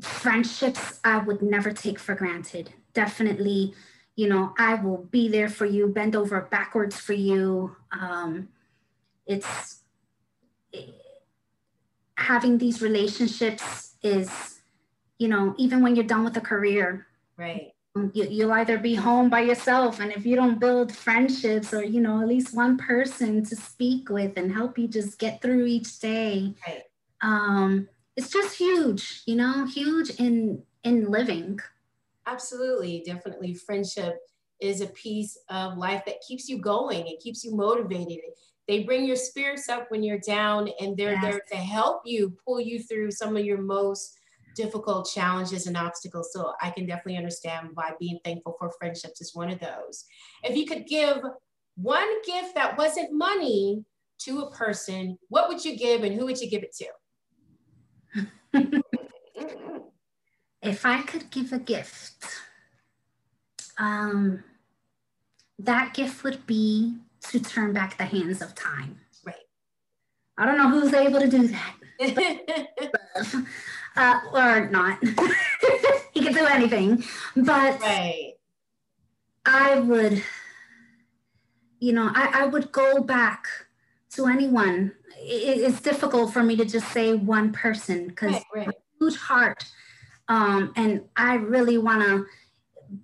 friendships 0.00 1.00
I 1.04 1.18
would 1.18 1.42
never 1.42 1.72
take 1.72 1.98
for 1.98 2.14
granted 2.14 2.72
definitely, 2.92 3.74
you 4.16 4.28
know, 4.28 4.54
I 4.58 4.74
will 4.74 5.04
be 5.10 5.28
there 5.28 5.48
for 5.48 5.66
you, 5.66 5.86
bend 5.86 6.16
over 6.16 6.40
backwards 6.42 6.96
for 6.96 7.12
you. 7.12 7.76
Um, 7.92 8.48
it's 9.26 9.82
having 12.16 12.58
these 12.58 12.82
relationships 12.82 13.94
is, 14.02 14.60
you 15.18 15.28
know, 15.28 15.54
even 15.58 15.82
when 15.82 15.96
you're 15.96 16.04
done 16.04 16.24
with 16.24 16.36
a 16.36 16.40
career, 16.40 17.06
right? 17.36 17.72
Um, 17.96 18.12
you, 18.14 18.26
you'll 18.30 18.52
either 18.52 18.78
be 18.78 18.94
home 18.94 19.28
by 19.28 19.40
yourself, 19.40 19.98
and 19.98 20.12
if 20.12 20.24
you 20.24 20.36
don't 20.36 20.60
build 20.60 20.94
friendships 20.94 21.74
or 21.74 21.82
you 21.82 22.00
know 22.00 22.20
at 22.20 22.28
least 22.28 22.54
one 22.54 22.78
person 22.78 23.44
to 23.44 23.56
speak 23.56 24.08
with 24.10 24.36
and 24.36 24.52
help 24.52 24.78
you 24.78 24.86
just 24.86 25.18
get 25.18 25.42
through 25.42 25.66
each 25.66 25.98
day, 25.98 26.54
right. 26.66 26.82
um, 27.20 27.88
it's 28.16 28.30
just 28.30 28.56
huge, 28.56 29.22
you 29.26 29.34
know, 29.34 29.66
huge 29.66 30.10
in 30.20 30.62
in 30.84 31.10
living. 31.10 31.58
Absolutely, 32.26 33.02
definitely. 33.04 33.54
Friendship 33.54 34.18
is 34.60 34.82
a 34.82 34.86
piece 34.88 35.36
of 35.48 35.76
life 35.76 36.04
that 36.06 36.20
keeps 36.26 36.48
you 36.48 36.58
going. 36.58 37.08
It 37.08 37.20
keeps 37.20 37.42
you 37.42 37.56
motivated. 37.56 38.20
They 38.68 38.84
bring 38.84 39.04
your 39.04 39.16
spirits 39.16 39.68
up 39.68 39.90
when 39.90 40.04
you're 40.04 40.20
down, 40.20 40.68
and 40.80 40.96
they're 40.96 41.14
yes. 41.14 41.22
there 41.22 41.40
to 41.50 41.56
help 41.56 42.02
you 42.04 42.36
pull 42.46 42.60
you 42.60 42.80
through 42.80 43.10
some 43.10 43.36
of 43.36 43.44
your 43.44 43.60
most 43.60 44.19
difficult 44.54 45.08
challenges 45.12 45.66
and 45.66 45.76
obstacles. 45.76 46.32
So 46.32 46.52
I 46.60 46.70
can 46.70 46.86
definitely 46.86 47.16
understand 47.16 47.70
why 47.74 47.92
being 47.98 48.18
thankful 48.24 48.56
for 48.58 48.72
friendships 48.78 49.20
is 49.20 49.34
one 49.34 49.50
of 49.50 49.60
those. 49.60 50.04
If 50.42 50.56
you 50.56 50.66
could 50.66 50.86
give 50.86 51.18
one 51.76 52.22
gift 52.22 52.54
that 52.54 52.76
wasn't 52.76 53.12
money 53.12 53.84
to 54.20 54.40
a 54.40 54.50
person, 54.50 55.18
what 55.28 55.48
would 55.48 55.64
you 55.64 55.76
give 55.76 56.02
and 56.02 56.14
who 56.14 56.26
would 56.26 56.40
you 56.40 56.50
give 56.50 56.62
it 56.62 56.74
to? 56.76 56.86
if 60.62 60.84
I 60.84 61.02
could 61.02 61.30
give 61.30 61.52
a 61.52 61.58
gift, 61.58 62.24
um, 63.78 64.44
that 65.58 65.94
gift 65.94 66.22
would 66.24 66.46
be 66.46 66.96
to 67.30 67.40
turn 67.40 67.72
back 67.72 67.96
the 67.98 68.04
hands 68.04 68.42
of 68.42 68.54
time. 68.54 69.00
Right. 69.24 69.36
I 70.36 70.46
don't 70.46 70.58
know 70.58 70.70
who's 70.70 70.92
able 70.92 71.20
to 71.20 71.28
do 71.28 71.48
that, 71.48 71.76
uh, 73.96 74.20
or 74.32 74.68
not. 74.70 75.02
he 76.12 76.22
can 76.22 76.32
do 76.32 76.46
anything, 76.46 77.04
but 77.36 77.80
right. 77.80 78.34
I 79.44 79.78
would, 79.78 80.22
you 81.78 81.92
know, 81.92 82.10
I, 82.14 82.42
I 82.42 82.46
would 82.46 82.72
go 82.72 83.02
back 83.02 83.46
to 84.10 84.26
anyone. 84.26 84.92
It, 85.18 85.60
it's 85.60 85.80
difficult 85.80 86.32
for 86.32 86.42
me 86.42 86.56
to 86.56 86.64
just 86.64 86.92
say 86.92 87.14
one 87.14 87.52
person 87.52 88.08
because 88.08 88.32
right, 88.54 88.66
right. 88.66 88.74
huge 88.98 89.16
heart 89.16 89.64
um, 90.30 90.72
and 90.76 91.02
I 91.16 91.34
really 91.34 91.76
want 91.76 92.02
to 92.02 92.24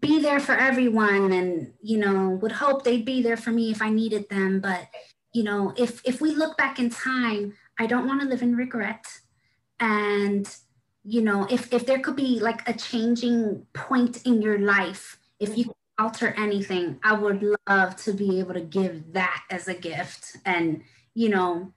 be 0.01 0.21
there 0.21 0.41
for 0.41 0.53
everyone 0.53 1.33
and 1.33 1.73
you 1.83 1.99
know 1.99 2.31
would 2.43 2.53
hope 2.53 2.83
they'd 2.83 3.05
be 3.05 3.23
there 3.23 3.37
for 3.37 3.51
me 3.53 3.71
if 3.71 3.81
i 3.81 3.89
needed 3.89 4.29
them 4.29 4.59
but 4.59 4.89
you 5.33 5.45
know 5.45 5.73
if 5.77 6.01
if 6.05 6.21
we 6.21 6.33
look 6.33 6.57
back 6.57 6.81
in 6.81 6.91
time 6.91 7.53
i 7.79 7.87
don't 7.87 8.05
want 8.05 8.21
to 8.21 8.27
live 8.27 8.43
in 8.43 8.57
regret 8.57 9.07
and 9.79 10.57
you 11.07 11.23
know 11.23 11.47
if 11.51 11.73
if 11.73 11.87
there 11.87 12.01
could 12.01 12.17
be 12.17 12.41
like 12.41 12.69
a 12.69 12.73
changing 12.73 13.65
point 13.73 14.27
in 14.27 14.43
your 14.43 14.59
life 14.59 15.19
if 15.39 15.57
you 15.57 15.73
alter 15.99 16.35
anything 16.37 16.99
i 17.03 17.13
would 17.13 17.43
love 17.69 17.97
to 17.97 18.13
be 18.13 18.39
able 18.39 18.53
to 18.53 18.61
give 18.61 19.13
that 19.13 19.43
as 19.51 19.69
a 19.69 19.75
gift 19.75 20.37
and 20.45 20.83
you 21.15 21.29
know 21.29 21.73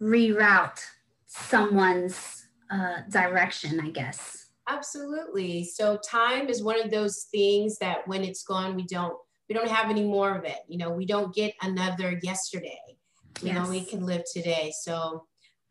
reroute 0.00 0.80
someone's 1.26 2.46
uh, 2.70 3.00
direction 3.10 3.80
i 3.80 3.90
guess 3.90 4.46
Absolutely. 4.68 5.64
So 5.64 5.98
time 5.98 6.48
is 6.48 6.62
one 6.62 6.80
of 6.80 6.90
those 6.90 7.28
things 7.30 7.78
that 7.78 8.06
when 8.08 8.24
it's 8.24 8.42
gone, 8.42 8.74
we 8.74 8.84
don't 8.84 9.16
we 9.48 9.54
don't 9.54 9.68
have 9.68 9.90
any 9.90 10.02
more 10.02 10.36
of 10.36 10.44
it. 10.44 10.58
You 10.68 10.78
know, 10.78 10.90
we 10.90 11.06
don't 11.06 11.32
get 11.34 11.54
another 11.62 12.18
yesterday. 12.22 12.78
You 13.42 13.48
yes. 13.48 13.54
know, 13.54 13.70
we 13.70 13.84
can 13.84 14.04
live 14.04 14.24
today. 14.32 14.72
So 14.80 15.24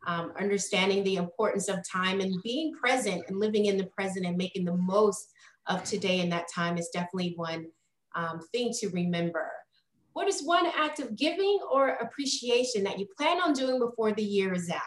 um, 0.06 0.34
understanding 0.40 1.04
the 1.04 1.16
importance 1.16 1.68
of 1.68 1.80
time 1.90 2.20
and 2.20 2.42
being 2.44 2.74
present 2.74 3.24
and 3.28 3.40
living 3.40 3.66
in 3.66 3.78
the 3.78 3.86
present 3.86 4.26
and 4.26 4.38
making 4.38 4.66
the 4.66 4.76
most 4.76 5.32
of 5.68 5.84
today 5.84 6.20
and 6.20 6.32
that 6.32 6.46
time 6.54 6.78
is 6.78 6.90
definitely 6.94 7.34
one 7.36 7.66
um, 8.16 8.40
thing 8.52 8.72
to 8.80 8.90
remember. 8.90 9.50
What 10.14 10.28
is 10.28 10.44
one 10.44 10.68
act 10.68 11.00
of 11.00 11.16
giving 11.18 11.60
or 11.72 11.90
appreciation 11.90 12.84
that 12.84 13.00
you 13.00 13.08
plan 13.18 13.42
on 13.42 13.54
doing 13.54 13.80
before 13.80 14.14
the 14.14 14.24
year 14.24 14.54
is 14.54 14.70
out? 14.70 14.82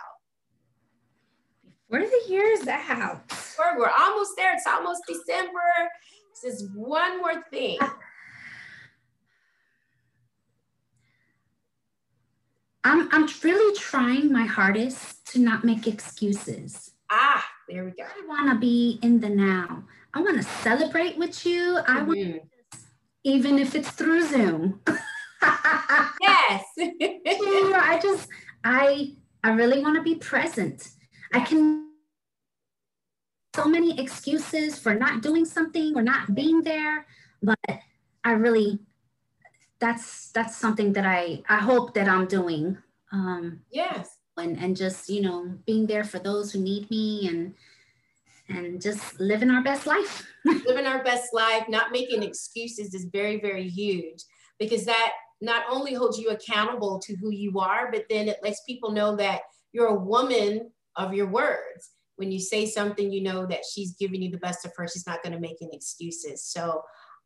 Where 1.88 2.02
the 2.02 2.22
year 2.28 2.46
is 2.46 2.66
out? 2.68 3.22
We're, 3.58 3.78
we're 3.78 3.90
almost 3.90 4.32
there. 4.36 4.54
It's 4.54 4.66
almost 4.66 5.02
December. 5.06 5.60
This 6.42 6.54
is 6.54 6.70
one 6.74 7.18
more 7.18 7.42
thing. 7.50 7.78
I'm, 12.88 13.08
I'm 13.12 13.28
really 13.42 13.76
trying 13.76 14.32
my 14.32 14.44
hardest 14.44 15.26
to 15.32 15.38
not 15.38 15.62
make 15.62 15.86
excuses. 15.86 16.92
Ah, 17.10 17.46
there 17.68 17.84
we 17.84 17.90
go. 17.90 18.04
I 18.04 18.26
want 18.26 18.50
to 18.50 18.58
be 18.58 18.98
in 19.02 19.20
the 19.20 19.28
now. 19.28 19.84
I 20.14 20.22
want 20.22 20.38
to 20.38 20.42
celebrate 20.42 21.18
with 21.18 21.44
you. 21.44 21.78
Mm-hmm. 21.78 21.98
I 21.98 22.02
want, 22.02 22.42
even 23.24 23.58
if 23.58 23.74
it's 23.74 23.90
through 23.90 24.26
Zoom. 24.26 24.80
yes. 25.42 26.64
I 26.78 28.00
just, 28.02 28.28
I, 28.64 29.12
I 29.44 29.50
really 29.50 29.82
want 29.82 29.96
to 29.96 30.02
be 30.02 30.14
present. 30.14 30.88
I 31.34 31.40
can 31.40 31.88
so 33.54 33.66
many 33.66 34.00
excuses 34.00 34.78
for 34.78 34.94
not 34.94 35.20
doing 35.20 35.44
something 35.44 35.94
or 35.96 36.02
not 36.02 36.34
being 36.34 36.62
there, 36.62 37.06
but 37.42 37.58
I 38.24 38.32
really 38.32 38.78
that's 39.80 40.30
that's 40.32 40.56
something 40.56 40.92
that 40.94 41.06
I 41.06 41.42
I 41.48 41.58
hope 41.58 41.94
that 41.94 42.08
I'm 42.08 42.26
doing. 42.26 42.78
Um, 43.12 43.60
yes. 43.70 44.16
And 44.36 44.58
and 44.58 44.76
just 44.76 45.08
you 45.08 45.22
know 45.22 45.54
being 45.66 45.86
there 45.86 46.04
for 46.04 46.18
those 46.18 46.52
who 46.52 46.60
need 46.60 46.90
me 46.90 47.28
and 47.28 47.54
and 48.48 48.80
just 48.80 49.20
living 49.20 49.50
our 49.50 49.62
best 49.62 49.86
life. 49.86 50.26
living 50.44 50.86
our 50.86 51.04
best 51.04 51.34
life, 51.34 51.64
not 51.68 51.92
making 51.92 52.22
excuses 52.22 52.94
is 52.94 53.06
very 53.12 53.40
very 53.40 53.68
huge 53.68 54.22
because 54.58 54.84
that 54.84 55.12
not 55.40 55.64
only 55.70 55.94
holds 55.94 56.18
you 56.18 56.30
accountable 56.30 56.98
to 56.98 57.16
who 57.16 57.30
you 57.30 57.60
are, 57.60 57.90
but 57.92 58.04
then 58.10 58.28
it 58.28 58.38
lets 58.42 58.62
people 58.62 58.90
know 58.90 59.14
that 59.16 59.42
you're 59.72 59.86
a 59.86 59.94
woman 59.94 60.70
of 60.96 61.14
your 61.14 61.28
words. 61.28 61.90
When 62.16 62.32
you 62.32 62.40
say 62.40 62.66
something, 62.66 63.12
you 63.12 63.22
know 63.22 63.46
that 63.46 63.60
she's 63.72 63.94
giving 63.94 64.20
you 64.20 64.30
the 64.30 64.38
best 64.38 64.64
of 64.64 64.72
her. 64.76 64.88
She's 64.88 65.06
not 65.06 65.22
going 65.22 65.32
to 65.32 65.38
make 65.38 65.58
any 65.62 65.76
excuses. 65.76 66.42
So 66.42 66.82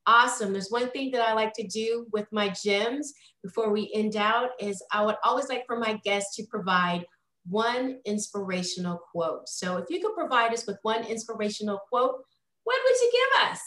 awesome. 0.06 0.52
There's 0.52 0.70
one 0.70 0.90
thing 0.90 1.10
that 1.12 1.22
I 1.22 1.32
like 1.32 1.52
to 1.54 1.66
do 1.66 2.06
with 2.12 2.26
my 2.32 2.48
gems 2.48 3.12
before 3.42 3.70
we 3.70 3.90
end 3.94 4.16
out 4.16 4.50
is 4.60 4.82
I 4.92 5.04
would 5.04 5.16
always 5.24 5.48
like 5.48 5.64
for 5.66 5.78
my 5.78 6.00
guests 6.04 6.36
to 6.36 6.44
provide 6.46 7.04
one 7.48 7.98
inspirational 8.04 8.98
quote. 9.10 9.48
So 9.48 9.76
if 9.76 9.90
you 9.90 10.00
could 10.00 10.14
provide 10.14 10.52
us 10.52 10.66
with 10.66 10.78
one 10.82 11.04
inspirational 11.04 11.80
quote, 11.88 12.22
what 12.64 12.80
would 12.84 13.00
you 13.00 13.12
give 13.12 13.50
us? 13.50 13.60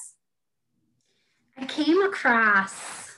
I 1.58 1.65
came 1.65 2.02
across 2.04 3.17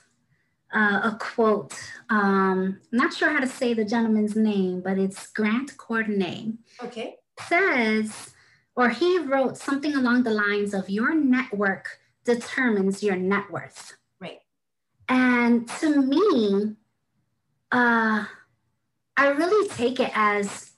uh, 0.74 1.02
a 1.04 1.18
quote. 1.20 1.74
Um, 2.10 2.80
I'm 2.92 2.98
not 2.98 3.14
sure 3.14 3.30
how 3.30 3.40
to 3.40 3.48
say 3.48 3.74
the 3.74 3.86
gentleman's 3.86 4.36
name, 4.36 4.82
but 4.82 4.98
it's 4.98 5.28
Grant 5.28 5.78
Cardone. 5.78 6.58
Okay. 6.84 7.16
Says, 7.48 8.32
or 8.76 8.90
he 8.90 9.20
wrote 9.20 9.58
something 9.58 9.96
along 9.96 10.24
the 10.24 10.32
lines 10.32 10.74
of 10.74 10.90
your 10.90 11.14
network 11.14 12.00
determines 12.28 13.02
your 13.02 13.16
net 13.16 13.50
worth. 13.50 13.98
Right. 14.20 14.40
And 15.10 15.68
to 15.80 16.02
me, 16.02 16.76
uh, 17.72 18.26
I 19.18 19.28
really 19.30 19.68
take 19.70 20.00
it 20.00 20.12
as 20.14 20.72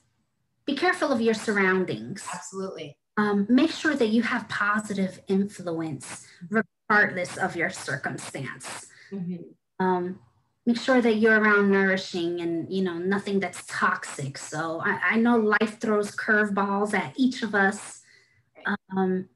be 0.64 0.74
careful 0.74 1.12
of 1.12 1.20
your 1.20 1.34
surroundings. 1.34 2.26
Absolutely. 2.32 2.96
Um, 3.18 3.46
make 3.50 3.70
sure 3.70 3.94
that 3.94 4.08
you 4.08 4.22
have 4.22 4.48
positive 4.48 5.20
influence 5.28 6.26
regardless 6.48 7.36
of 7.36 7.54
your 7.54 7.68
circumstance. 7.68 8.86
Mm-hmm 9.12 9.42
um, 9.80 10.20
make 10.66 10.78
sure 10.78 11.00
that 11.00 11.16
you're 11.16 11.40
around 11.40 11.72
nourishing 11.72 12.40
and 12.42 12.72
you 12.72 12.82
know 12.82 12.98
nothing 12.98 13.40
that's 13.40 13.64
toxic 13.66 14.38
so 14.38 14.80
i, 14.84 15.00
I 15.12 15.16
know 15.16 15.36
life 15.38 15.80
throws 15.80 16.14
curveballs 16.14 16.94
at 16.94 17.14
each 17.16 17.42
of 17.42 17.54
us 17.54 18.02
um, 18.94 19.28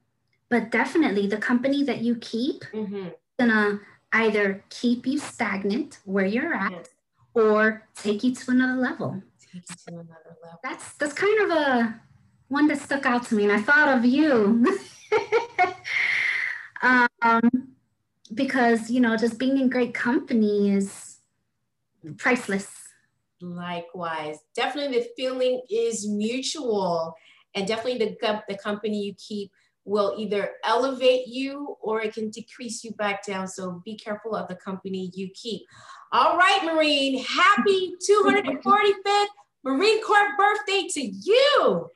but 0.55 0.71
definitely 0.71 1.27
the 1.27 1.37
company 1.37 1.83
that 1.83 1.99
you 1.99 2.15
keep 2.15 2.63
mm-hmm. 2.73 3.09
gonna 3.41 3.81
either 4.13 4.63
keep 4.71 5.05
you 5.05 5.19
stagnant 5.19 5.99
where 6.05 6.25
you're 6.25 6.55
at 6.55 6.71
yes. 6.71 6.87
or 7.35 7.83
take 7.97 8.23
you 8.23 8.33
to 8.33 8.53
another 8.53 8.81
level. 8.81 9.21
Take 9.41 9.69
you 9.69 9.75
to 9.85 9.95
another 9.95 10.37
level. 10.45 10.61
That's 10.63 10.93
that's 10.95 11.13
kind 11.13 11.41
of 11.45 11.59
a 11.59 12.01
one 12.47 12.69
that 12.69 12.79
stuck 12.79 13.05
out 13.05 13.27
to 13.27 13.35
me 13.35 13.43
and 13.43 13.53
i 13.53 13.61
thought 13.61 13.99
of 13.99 14.05
you. 14.05 14.65
Um 17.23 17.69
because 18.35 18.91
you 18.91 19.01
know 19.01 19.17
just 19.17 19.39
being 19.39 19.59
in 19.59 19.71
great 19.71 19.95
company 19.95 20.71
is 20.71 21.19
priceless. 22.19 22.69
Likewise. 23.41 24.39
Definitely 24.55 24.99
the 24.99 25.09
feeling 25.17 25.63
is 25.71 26.07
mutual 26.07 27.17
and 27.55 27.67
definitely 27.67 27.99
the, 28.05 28.43
the 28.49 28.59
company 28.59 28.99
you 29.03 29.15
keep 29.15 29.51
will 29.85 30.15
either 30.19 30.53
elevate 30.65 31.27
you 31.27 31.77
or 31.81 32.01
it 32.01 32.15
can 32.15 32.31
decrease 32.31 32.83
you 32.85 32.93
back 32.93 33.25
down 33.25 33.47
so 33.47 33.83
be 33.85 33.97
careful 33.97 34.35
of 34.35 34.49
the 34.49 34.55
company 34.55 35.11
you 35.15 35.29
keep 35.35 35.63
all 36.13 36.37
right 36.37 36.65
marine 36.65 37.23
happy 37.23 37.95
245th 38.09 39.27
marine 39.63 40.03
corps 40.03 40.31
birthday 40.37 40.87
to 40.89 41.03
you 41.03 41.91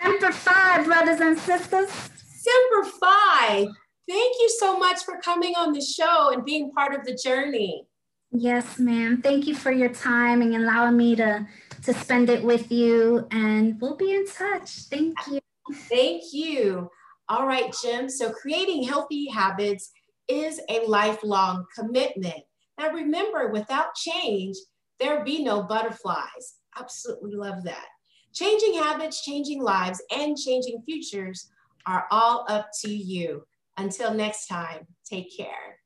Semper 0.00 0.32
Fi, 0.32 0.84
brothers 0.84 1.20
and 1.20 1.38
sisters. 1.38 1.90
Semper 1.90 2.90
Fi. 3.00 3.66
Thank 4.08 4.36
you 4.40 4.50
so 4.58 4.78
much 4.78 5.02
for 5.02 5.18
coming 5.22 5.54
on 5.56 5.72
the 5.72 5.80
show 5.80 6.30
and 6.32 6.44
being 6.44 6.70
part 6.72 6.94
of 6.94 7.04
the 7.04 7.14
journey. 7.14 7.86
Yes, 8.30 8.78
ma'am. 8.78 9.22
Thank 9.22 9.46
you 9.46 9.54
for 9.54 9.72
your 9.72 9.88
time 9.88 10.42
and 10.42 10.54
allowing 10.54 10.96
me 10.96 11.16
to, 11.16 11.46
to 11.84 11.94
spend 11.94 12.30
it 12.30 12.42
with 12.42 12.70
you. 12.70 13.26
And 13.30 13.80
we'll 13.80 13.96
be 13.96 14.14
in 14.14 14.26
touch. 14.26 14.84
Thank 14.90 15.16
you. 15.30 15.40
Thank 15.88 16.22
you. 16.32 16.90
All 17.28 17.46
right, 17.46 17.74
Jim. 17.82 18.08
So 18.08 18.32
creating 18.32 18.84
healthy 18.84 19.28
habits 19.28 19.90
is 20.28 20.60
a 20.68 20.86
lifelong 20.86 21.64
commitment. 21.76 22.40
Now 22.78 22.90
remember, 22.90 23.50
without 23.50 23.94
change, 23.94 24.56
there 24.98 25.24
be 25.24 25.42
no 25.42 25.62
butterflies. 25.62 26.56
Absolutely 26.78 27.34
love 27.34 27.62
that. 27.64 27.86
Changing 28.32 28.74
habits, 28.74 29.24
changing 29.24 29.62
lives, 29.62 30.02
and 30.14 30.36
changing 30.36 30.82
futures 30.84 31.48
are 31.86 32.06
all 32.10 32.44
up 32.48 32.68
to 32.82 32.90
you. 32.90 33.44
Until 33.76 34.12
next 34.12 34.46
time, 34.46 34.86
take 35.08 35.36
care. 35.36 35.78